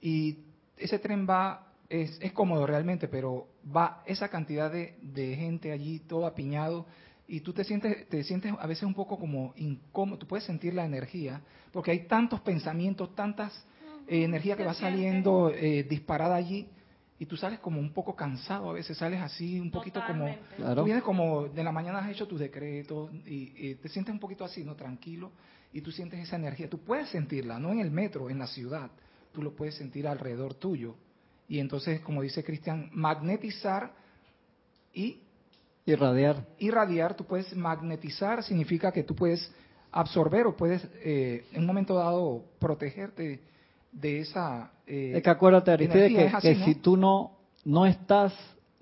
[0.00, 0.38] y
[0.78, 5.98] ese tren va es, es cómodo realmente, pero va esa cantidad de, de, gente allí,
[5.98, 6.86] todo apiñado,
[7.28, 10.72] y tú te sientes, te sientes a veces un poco como incómodo, tú puedes sentir
[10.72, 13.52] la energía, porque hay tantos pensamientos, tantas
[14.08, 16.66] eh, energía que va saliendo eh, disparada allí,
[17.18, 20.34] y tú sales como un poco cansado, a veces sales así, un poquito como,
[20.74, 24.20] tú vienes como, de la mañana has hecho tus decretos, y, y te sientes un
[24.20, 24.74] poquito así, ¿no?
[24.74, 25.30] Tranquilo,
[25.72, 28.90] y tú sientes esa energía, tú puedes sentirla, no en el metro, en la ciudad,
[29.32, 30.96] tú lo puedes sentir alrededor tuyo
[31.48, 33.92] y entonces, como dice Cristian, magnetizar
[34.92, 35.20] y
[35.84, 36.46] irradiar.
[36.58, 39.52] Irradiar, tú puedes magnetizar, significa que tú puedes
[39.92, 43.40] absorber o puedes eh, en un momento dado protegerte
[43.94, 44.70] de esa...
[44.86, 47.32] Eh, es que acuérdate, Aristide, que, si tú no,
[47.64, 48.32] no estás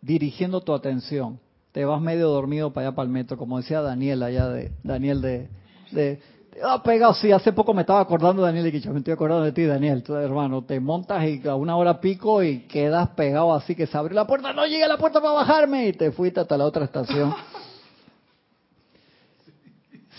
[0.01, 1.39] dirigiendo tu atención,
[1.71, 5.21] te vas medio dormido para allá para el metro, como decía Daniel allá de Daniel
[5.21, 5.49] de,
[5.93, 6.21] de
[6.63, 9.15] Ah, pegado, sí, hace poco me estaba acordando de Daniel y que yo me estoy
[9.15, 10.03] acordando de ti, Daniel.
[10.03, 13.97] Tú, hermano, te montas y a una hora pico y quedas pegado así que se
[13.97, 16.67] abre la puerta, no llega a la puerta para bajarme y te fuiste hasta la
[16.67, 17.35] otra estación.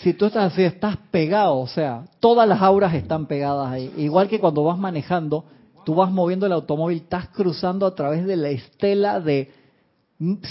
[0.03, 3.89] si tú estás así, estás pegado, o sea, todas las auras están pegadas ahí.
[3.95, 5.45] Igual que cuando vas manejando,
[5.85, 9.49] tú vas moviendo el automóvil, estás cruzando a través de la estela de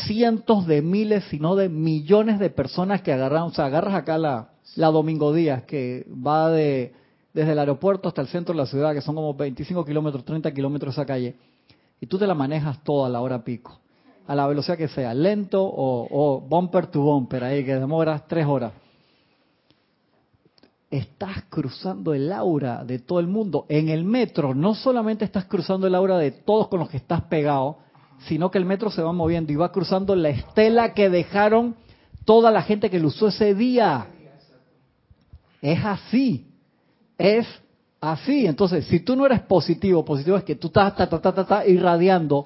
[0.07, 4.53] cientos de miles, sino de millones de personas que agarran, o sea, agarras acá la,
[4.75, 6.95] la Domingo Díaz, que va de,
[7.35, 10.51] desde el aeropuerto hasta el centro de la ciudad, que son como 25 kilómetros, 30
[10.53, 11.37] kilómetros esa calle,
[12.01, 13.79] y tú te la manejas toda a la hora pico,
[14.27, 18.47] a la velocidad que sea, lento o, o bumper to bumper, ahí que demoras tres
[18.47, 18.73] horas.
[20.93, 23.65] Estás cruzando el aura de todo el mundo.
[23.71, 27.23] En el metro no solamente estás cruzando el aura de todos con los que estás
[27.23, 27.79] pegado,
[28.29, 31.77] sino que el metro se va moviendo y va cruzando la estela que dejaron
[32.27, 34.07] toda la gente que lo usó ese día.
[35.63, 36.47] Es así.
[37.17, 37.47] Es
[37.99, 38.45] así.
[38.45, 42.45] Entonces, si tú no eres positivo, positivo es que tú estás ta, ta, ta, irradiando,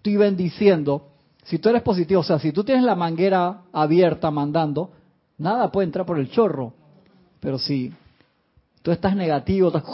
[0.00, 1.08] tú y bendiciendo.
[1.44, 4.92] Si tú eres positivo, o sea, si tú tienes la manguera abierta mandando,
[5.36, 6.80] nada puede entrar por el chorro.
[7.42, 7.92] Pero si
[8.82, 9.84] tú estás negativo, estás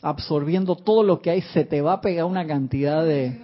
[0.00, 3.38] absorbiendo todo lo que hay, se te va a pegar una cantidad de...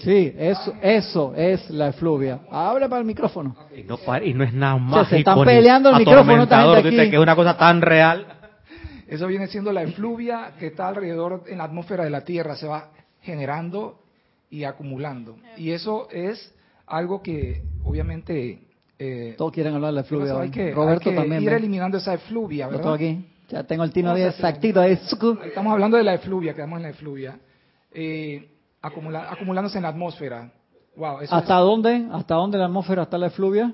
[0.00, 2.40] Sí, eso, eso es la efluvia.
[2.50, 3.56] Abre para el micrófono.
[3.74, 5.08] Y no, y no es nada más.
[5.08, 6.90] se están peleando el micrófono aquí.
[6.90, 8.26] que es una cosa tan real.
[9.08, 12.68] Eso viene siendo la efluvia que está alrededor en la atmósfera de la Tierra, se
[12.68, 12.90] va
[13.22, 13.98] generando
[14.50, 15.36] y acumulando.
[15.56, 16.54] Y eso es
[16.86, 18.69] algo que obviamente...
[19.02, 20.38] Eh, Todos quieren hablar de la efluvia.
[20.38, 21.42] Hay que, Roberto también.
[21.42, 22.92] Ir eliminando esa efluvia, ¿verdad?
[22.92, 23.26] aquí.
[23.48, 24.78] Ya tengo el tino de exactito.
[24.78, 24.92] Ahí.
[24.92, 27.40] Estamos hablando de la efluvia, quedamos en la efluvia.
[27.92, 28.46] Eh,
[28.82, 30.52] acumulándose en la atmósfera.
[30.96, 32.08] Wow, ¿Hasta dónde?
[32.12, 33.72] ¿Hasta dónde la atmósfera está la efluvia?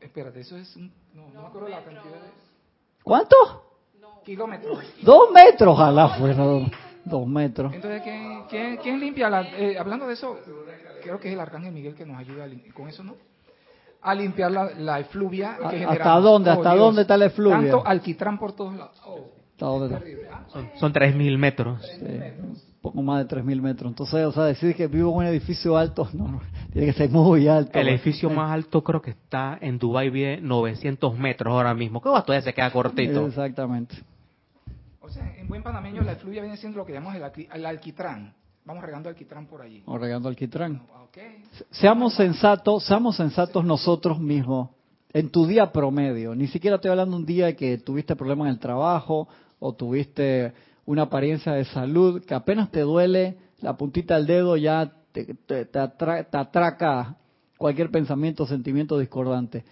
[0.00, 2.30] espérate, eso es un, no, no me acuerdo la cantidad de...
[3.02, 3.36] ¿Cuánto?
[4.24, 4.78] Kilómetros.
[5.02, 6.44] Dos metros, ojalá fuera
[7.04, 7.72] dos, metros.
[7.74, 8.02] Entonces,
[8.48, 10.38] ¿quién, quién, limpia la, eh, hablando de eso,
[11.02, 13.14] creo que es el arcángel Miguel que nos ayuda con eso, ¿no?
[14.06, 15.58] A limpiar la, la efluvia.
[15.68, 16.50] Que ¿Hasta dónde?
[16.50, 17.58] ¿Hasta oh, dónde está la efluvia?
[17.58, 19.00] Tanto alquitrán por todos lados.
[19.06, 19.20] Oh,
[20.48, 21.82] son, son 3.000 metros.
[21.98, 22.06] Sí
[22.86, 23.90] poco más de 3.000 metros.
[23.90, 26.40] Entonces, o sea, decir que vivo en un edificio alto, no,
[26.72, 27.78] tiene que ser muy alto.
[27.78, 32.00] El edificio más alto creo que está en Dubái, vive 900 metros ahora mismo.
[32.00, 33.26] ¿Qué todavía se queda cortito?
[33.26, 33.96] Exactamente.
[35.00, 37.16] O sea, en buen panameño la efluvia viene siendo lo que llamamos
[37.52, 38.34] el, alquitrán.
[38.66, 39.82] Vamos regando alquitrán por allí.
[39.86, 40.82] Vamos regando alquitrán.
[41.70, 44.70] Seamos sensatos, seamos sensatos nosotros mismos
[45.12, 46.34] en tu día promedio.
[46.34, 49.28] Ni siquiera estoy hablando un día que tuviste problemas en el trabajo
[49.60, 50.52] o tuviste
[50.84, 55.78] una apariencia de salud que apenas te duele la puntita del dedo ya te, te,
[55.78, 57.16] atraca
[57.56, 59.64] cualquier pensamiento o sentimiento discordante.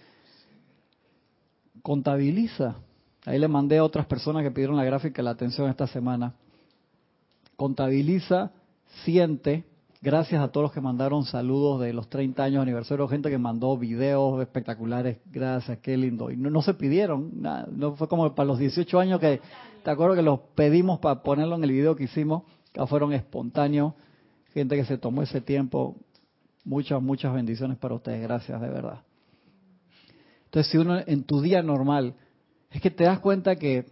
[1.83, 2.77] Contabiliza.
[3.25, 6.33] Ahí le mandé a otras personas que pidieron la gráfica la atención esta semana.
[7.55, 8.51] Contabiliza,
[9.03, 9.65] siente,
[10.01, 13.37] gracias a todos los que mandaron saludos de los 30 años de aniversario, gente que
[13.37, 16.31] mandó videos espectaculares, gracias, qué lindo.
[16.31, 17.31] Y no, se pidieron,
[17.71, 19.41] no fue como para los 18 años que
[19.83, 23.93] te acuerdo que los pedimos para ponerlo en el video que hicimos, que fueron espontáneos,
[24.53, 25.95] gente que se tomó ese tiempo.
[26.63, 29.01] Muchas, muchas bendiciones para ustedes, gracias de verdad.
[30.45, 32.15] Entonces, si uno en tu día normal,
[32.71, 33.85] es que te das cuenta que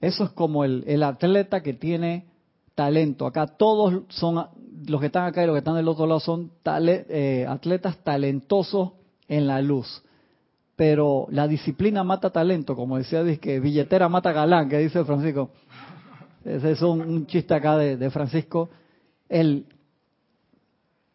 [0.00, 2.29] eso es como el atleta que tiene
[2.74, 3.26] talento.
[3.26, 4.46] Acá todos son,
[4.86, 8.92] los que están acá y los que están del otro lado son eh, atletas talentosos
[9.28, 10.02] en la luz
[10.80, 15.50] pero la disciplina mata talento, como decía, que billetera mata galán, que dice Francisco.
[16.42, 18.70] Ese es un, chiste acá de, Francisco.
[19.28, 19.66] El,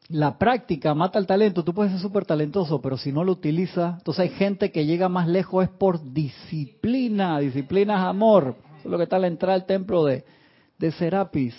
[0.10, 3.98] la práctica mata el talento, tú puedes ser súper talentoso, pero si no lo utilizas,
[3.98, 8.98] entonces hay gente que llega más lejos es por disciplina, disciplina es amor, es lo
[8.98, 10.26] que está a la entrada al templo de,
[10.78, 11.56] de Serapis.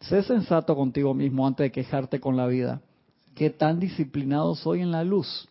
[0.00, 2.80] Sé sensato contigo mismo antes de quejarte con la vida.
[3.34, 5.48] ¿Qué tan disciplinado soy en la luz?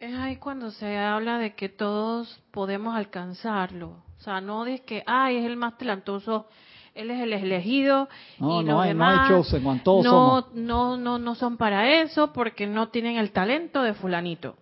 [0.00, 3.96] Es ahí cuando se habla de que todos podemos alcanzarlo.
[4.18, 6.46] O sea, no de que, ay, es el más talentoso,
[6.94, 11.34] él es el elegido no, y no los hay, demás no, no, no, no, no
[11.34, 14.56] son para eso porque no tienen el talento de fulanito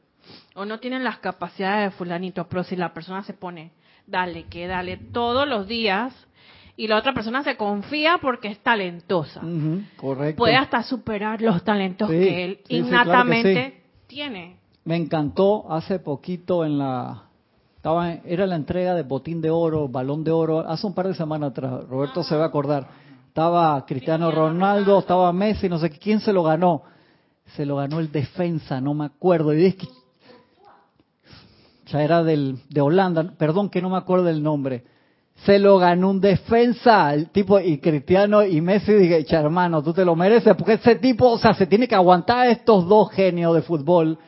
[0.55, 2.49] o no tienen las capacidades de fulanito.
[2.49, 3.73] Pero si la persona se pone,
[4.13, 6.15] dale, que dale todos los días
[6.77, 9.41] y la otra persona se confía porque es talentosa.
[9.97, 10.39] correcto.
[10.39, 14.59] Puede hasta superar los talentos que él innatamente tiene.
[14.85, 17.25] Me encantó hace poquito en la
[17.77, 21.15] estaba era la entrega de botín de oro, balón de oro, hace un par de
[21.15, 22.87] semanas atrás, Roberto se va a acordar.
[23.27, 26.83] Estaba Cristiano Ronaldo, estaba Messi, no sé quién se lo ganó.
[27.57, 29.53] Se lo ganó el defensa, no me acuerdo.
[29.53, 29.89] Y es que
[31.93, 34.85] sea, era del, de Holanda, perdón que no me acuerdo el nombre.
[35.45, 40.05] Se lo ganó un defensa, el tipo, y Cristiano y Messi, dije, hermano, tú te
[40.05, 43.55] lo mereces, porque ese tipo, o sea, se tiene que aguantar a estos dos genios
[43.55, 44.19] de fútbol.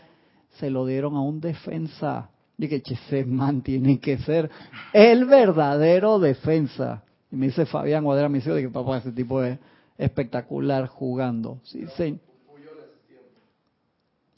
[0.58, 2.30] Se lo dieron a un defensa.
[2.56, 4.50] Dije, che, ese man tiene que ser
[4.92, 7.02] el verdadero defensa.
[7.30, 9.58] Y me dice Fabián Guadera, me dice, dije, papá, ese tipo es
[9.98, 11.58] espectacular jugando.
[11.64, 12.18] Sí, sí.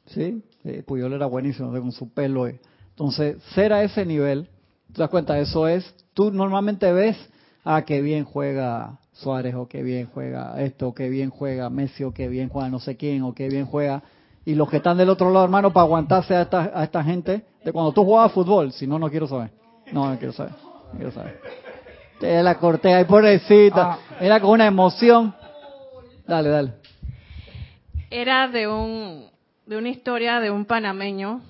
[0.06, 0.42] Sí,
[0.86, 2.46] Puyol era buenísimo con su pelo.
[2.96, 4.48] Entonces, ser a ese nivel,
[4.90, 7.14] te das cuenta, eso es, tú normalmente ves,
[7.62, 12.04] ah, qué bien juega Suárez, o qué bien juega esto, o qué bien juega Messi,
[12.04, 14.02] o qué bien juega no sé quién, o qué bien juega.
[14.46, 17.44] Y los que están del otro lado, hermano, para aguantarse a esta, a esta gente,
[17.62, 19.50] de cuando tú jugabas fútbol, si no, no quiero saber.
[19.92, 20.54] No, no quiero saber.
[20.92, 21.38] No quiero saber.
[22.18, 23.92] Te la corté ahí, pobrecita.
[23.92, 23.98] Ah.
[24.18, 25.34] Era con una emoción.
[26.26, 26.72] Dale, dale.
[28.08, 29.26] Era de un
[29.66, 31.42] de una historia de un panameño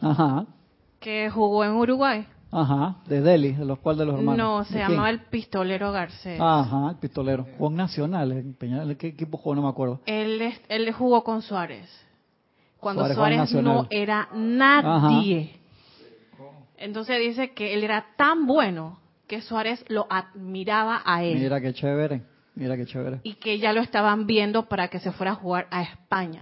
[1.07, 2.27] que jugó en Uruguay.
[2.51, 4.39] Ajá, de Delhi, de los cuales de los hermanos.
[4.39, 6.41] No, se llamaba el Pistolero Garcés.
[6.41, 7.47] Ajá, el Pistolero.
[7.57, 9.55] Jugó en Nacional, en Peñal, ¿qué equipo jugó?
[9.55, 10.01] No me acuerdo.
[10.05, 11.89] Él, él jugó con Suárez.
[12.81, 15.61] Cuando Suárez, no era nadie.
[16.77, 18.99] Entonces dice que él era tan bueno
[19.29, 21.39] que Suárez lo admiraba a él.
[21.39, 22.23] Mira qué chévere.
[22.57, 23.21] Mira qué chévere.
[23.23, 26.41] Y que ya lo estaban viendo para que se fuera a jugar a España.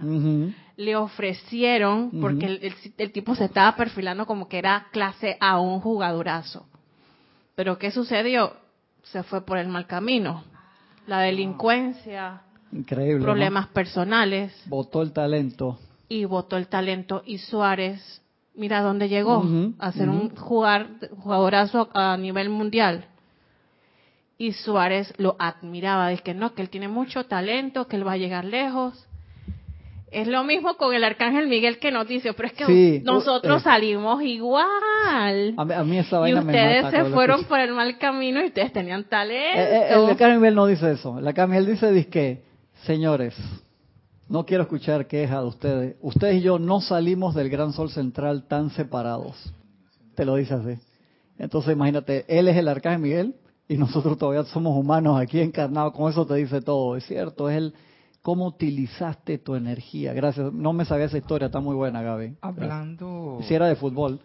[0.77, 6.65] Le ofrecieron, porque el, tipo se estaba perfilando como que era clase A, un jugadorazo.
[7.55, 8.53] Pero ¿qué sucedió?
[9.03, 10.45] Se fue por el mal camino.
[11.05, 12.41] La delincuencia.
[12.71, 13.23] Increíble.
[13.23, 14.53] Problemas personales.
[14.67, 15.77] Votó el talento.
[16.07, 17.23] Y votó el talento.
[17.25, 18.21] Y Suárez,
[18.55, 19.45] mira dónde llegó.
[19.79, 20.87] a ser un jugar,
[21.17, 23.05] jugadorazo a nivel mundial
[24.37, 28.13] y Suárez lo admiraba, de que no, que él tiene mucho talento, que él va
[28.13, 29.07] a llegar lejos.
[30.11, 33.63] Es lo mismo con el arcángel Miguel que nos dice, pero es que nosotros eh,
[33.63, 35.55] salimos igual.
[35.57, 39.59] A mí, esa y ustedes se fueron por el mal camino y ustedes tenían talento.
[39.59, 41.19] Eh, eh, el arcángel Miguel no dice eso.
[41.19, 42.43] El arcángel Miguel dice, que,
[42.83, 43.35] señores,
[44.29, 45.95] no quiero escuchar quejas de ustedes.
[46.01, 49.53] Ustedes y yo no salimos del gran sol central tan separados.
[50.15, 50.79] Te lo dice así.
[51.37, 53.35] Entonces imagínate, él es el arcángel Miguel
[53.67, 55.93] y nosotros todavía somos humanos aquí encarnados.
[55.93, 57.73] Con eso te dice todo, es cierto, es el
[58.21, 60.13] cómo utilizaste tu energía.
[60.13, 62.37] Gracias, no me sabía esa historia, está muy buena, Gaby.
[62.41, 63.39] Hablando...
[63.43, 64.19] Si era de fútbol.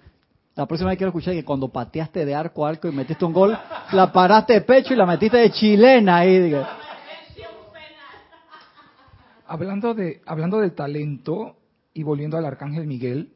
[0.56, 3.32] La próxima vez quiero escuchar que cuando pateaste de arco a arco y metiste un
[3.32, 3.56] gol,
[3.92, 6.54] la paraste de pecho y la metiste de chilena ahí.
[9.46, 11.56] Hablando de, hablando del talento
[11.92, 13.32] y volviendo al Arcángel Miguel,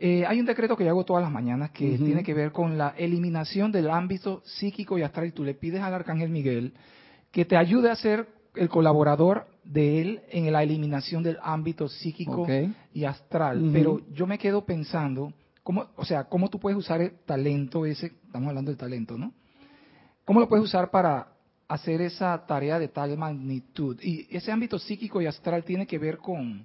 [0.00, 2.78] eh, hay un decreto que yo hago todas las mañanas que tiene que ver con
[2.78, 5.26] la eliminación del ámbito psíquico y astral.
[5.26, 6.72] Y tú le pides al Arcángel Miguel
[7.32, 12.46] que te ayude a ser el colaborador de él en la eliminación del ámbito psíquico
[12.92, 13.70] y astral.
[13.72, 15.32] Pero yo me quedo pensando,
[15.64, 18.06] ¿cómo, o sea, ¿cómo tú puedes usar el talento ese?
[18.06, 19.32] Estamos hablando del talento, ¿no?
[20.24, 21.26] ¿Cómo lo puedes usar para
[21.66, 23.98] hacer esa tarea de tal magnitud?
[24.00, 26.64] Y ese ámbito psíquico y astral tiene que ver con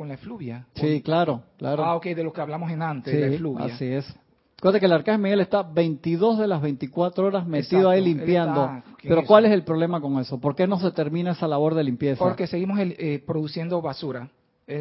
[0.00, 0.64] con la efluvia.
[0.76, 1.84] Sí, claro, claro.
[1.84, 3.66] Ah, ok, de lo que hablamos en antes, de la efluvia.
[3.66, 4.10] Así es.
[4.56, 8.80] Recuerda que el arcángel Miguel está 22 de las 24 horas metido ahí limpiando.
[9.02, 10.40] Pero ¿cuál es el problema con eso?
[10.40, 12.18] ¿Por qué no se termina esa labor de limpieza?
[12.18, 14.30] Porque seguimos eh, produciendo basura.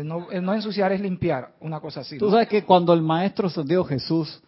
[0.05, 2.17] no, no, ensuciar es limpiar, una cosa así.
[2.17, 4.41] Tú sabes que cuando el Maestro Dios Jesús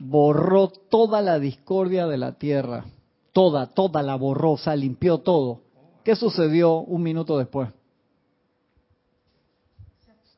[0.00, 2.84] borró toda la discordia de la tierra,
[3.32, 5.60] toda, toda la borró, o sea, limpió todo.
[6.02, 7.68] ¿Qué sucedió un minuto después?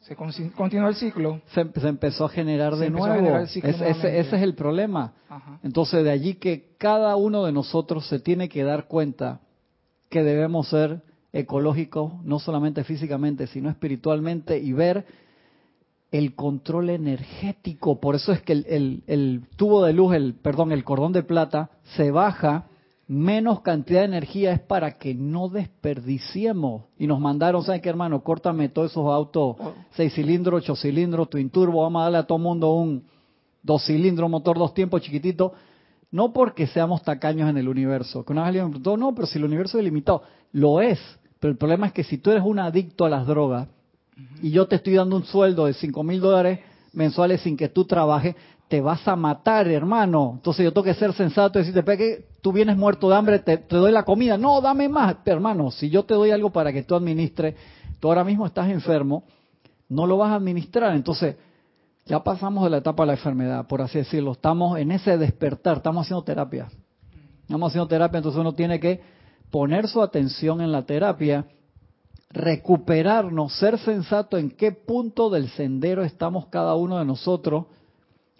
[0.03, 1.40] Se continuó el ciclo.
[1.55, 3.38] Se, empezó a generar de nuevo.
[3.38, 5.12] ese, es el problema.
[5.62, 9.40] Entonces, de allí que cada uno de nosotros se tiene que dar cuenta
[10.11, 15.07] que debemos ser ecológicos, no solamente físicamente, sino espiritualmente, y ver
[16.11, 18.00] el control energético.
[18.00, 21.70] Por eso es que el, el tubo de luz, el perdón, el cordón de plata,
[21.96, 22.66] se baja
[23.12, 26.84] menos cantidad de energía es para que no desperdiciemos.
[26.98, 28.24] Y nos mandaron, ¿sabes qué, hermano?
[28.24, 29.56] Córtame todos esos autos,
[29.90, 33.04] seis cilindros, ocho cilindros, twin turbo, vamos a darle a todo mundo un
[33.62, 35.52] dos cilindros, motor dos tiempos chiquitito.
[36.10, 38.24] No porque seamos tacaños en el universo.
[38.24, 40.22] Que una vez alguien me no, pero si el universo es limitado.
[40.52, 40.98] Lo es.
[41.38, 43.68] Pero el problema es que si tú eres un adicto a las drogas
[44.40, 46.60] y yo te estoy dando un sueldo de cinco mil dólares
[46.92, 48.36] mensuales sin que tú trabajes,
[48.72, 50.30] te vas a matar, hermano.
[50.36, 53.58] Entonces yo tengo que ser sensato y decirte, que tú vienes muerto de hambre, te,
[53.68, 54.38] doy la comida.
[54.38, 55.16] No, dame más.
[55.26, 57.54] Hermano, si yo te doy algo para que tú administres,
[58.00, 59.24] tú ahora mismo estás enfermo,
[59.90, 60.96] no lo vas a administrar.
[60.96, 61.36] Entonces,
[62.06, 64.32] ya pasamos de la etapa de la enfermedad, por así decirlo.
[64.32, 66.68] Estamos en ese despertar, estamos haciendo terapia.
[67.42, 69.02] Estamos haciendo terapia, entonces uno tiene que
[69.50, 71.44] poner su atención en la terapia,
[72.30, 77.66] recuperarnos, ser sensato en qué punto del sendero estamos cada uno de nosotros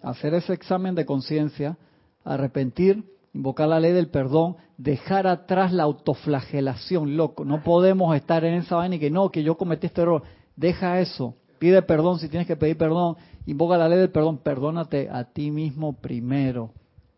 [0.03, 1.77] hacer ese examen de conciencia,
[2.23, 7.45] arrepentir, invocar la ley del perdón, dejar atrás la autoflagelación, loco.
[7.45, 10.23] No podemos estar en esa vaina y que no, que yo cometí este error.
[10.55, 11.35] Deja eso.
[11.57, 13.15] Pide perdón si tienes que pedir perdón.
[13.45, 14.37] Invoca la ley del perdón.
[14.37, 16.71] Perdónate a ti mismo primero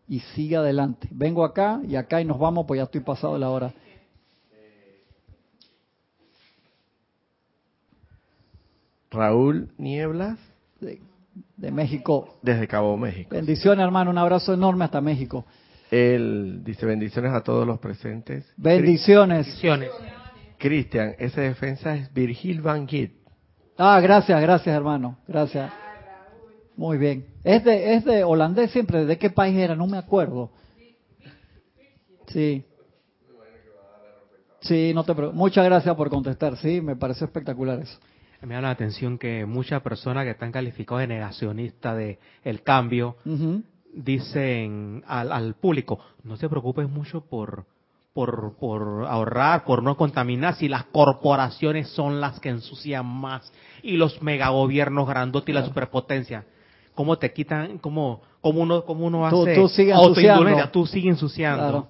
[0.08, 1.08] y sigue adelante.
[1.10, 3.74] Vengo acá y acá y nos vamos, pues ya estoy pasado de la hora.
[9.10, 10.38] Raúl Nieblas.
[10.80, 11.00] De,
[11.56, 12.38] de México.
[12.42, 13.30] Desde Cabo México.
[13.30, 14.10] Bendiciones, hermano.
[14.10, 15.44] Un abrazo enorme hasta México.
[15.90, 18.52] Él dice bendiciones a todos los presentes.
[18.56, 19.46] Bendiciones.
[19.46, 19.90] Bendiciones.
[20.58, 23.12] Cristian, esa defensa es Virgil Van Git.
[23.76, 25.18] Ah, gracias, gracias, hermano.
[25.28, 25.70] Gracias.
[26.76, 27.26] Muy bien.
[27.44, 29.04] Es de, es de holandés siempre.
[29.04, 29.76] ¿De qué país era?
[29.76, 30.50] No me acuerdo.
[32.28, 32.64] Sí.
[34.60, 35.38] Sí, no te preocupes.
[35.38, 36.56] Muchas gracias por contestar.
[36.56, 37.98] Sí, me pareció espectacular eso.
[38.42, 43.16] Me llama la atención que muchas personas que están calificadas de negacionistas de el cambio
[43.94, 47.64] dicen al, al público, no te preocupes mucho por,
[48.12, 53.50] por, por ahorrar, por no contaminar, si las corporaciones son las que ensucian más
[53.82, 56.44] y los megagobiernos grandotes y la superpotencia.
[56.94, 60.40] ¿Cómo te quitan, cómo, cómo uno, cómo uno Tú- hace tú sigues autoindulgencia?
[60.42, 60.70] ensuciando.
[60.72, 61.88] Tú sigues ensuciando.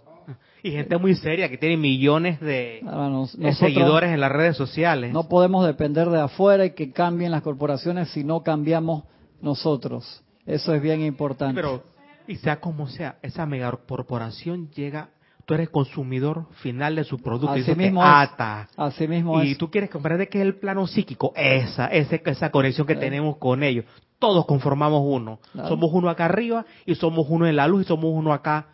[0.67, 4.33] Y gente muy seria que tiene millones de, Ahora nos- de nosotros seguidores en las
[4.33, 5.13] redes sociales.
[5.13, 9.05] no podemos depender de afuera y que cambien las corporaciones si no cambiamos
[9.41, 10.23] nosotros.
[10.45, 11.55] Eso es bien importante.
[11.61, 11.85] Pero,
[12.27, 15.11] y sea como sea, esa megacorporación llega,
[15.45, 17.95] tú eres consumidor final de su producto y eso te es.
[17.97, 18.69] ata.
[18.77, 19.59] Así mismo Y es.
[19.59, 23.01] tú quieres comprender que es el plano psíquico, esa, ese- esa conexión que Sí.
[23.01, 23.85] tenemos con ellos.
[24.19, 25.39] Todos conformamos uno.
[25.53, 25.69] Claro.
[25.69, 28.67] Somos uno acá arriba y somos uno en la luz y somos uno acá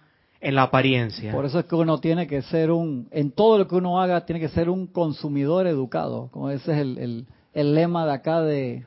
[0.42, 1.32] en la apariencia.
[1.32, 4.26] Por eso es que uno tiene que ser un, en todo lo que uno haga,
[4.26, 6.28] tiene que ser un consumidor educado.
[6.32, 8.86] Como ese es el, el, el lema de acá de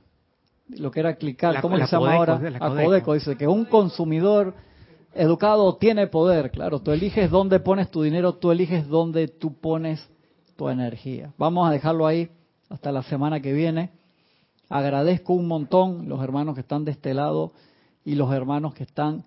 [0.68, 1.62] lo que era clicar.
[1.62, 2.42] ¿Cómo la se llama ahora?
[2.60, 2.70] A.
[2.70, 4.54] Codeco dice que un consumidor
[5.14, 6.52] educado tiene poder.
[6.52, 10.06] Claro, tú eliges dónde pones tu dinero, tú eliges dónde tú pones
[10.58, 11.32] tu energía.
[11.38, 12.30] Vamos a dejarlo ahí
[12.70, 13.92] hasta la semana que viene.
[14.68, 17.54] Agradezco un montón los hermanos que están de este lado
[18.04, 19.24] y los hermanos que están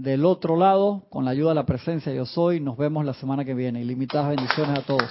[0.00, 2.58] del otro lado, con la ayuda de la presencia yo soy.
[2.58, 3.82] Nos vemos la semana que viene.
[3.82, 5.10] Ilimitadas bendiciones a todos.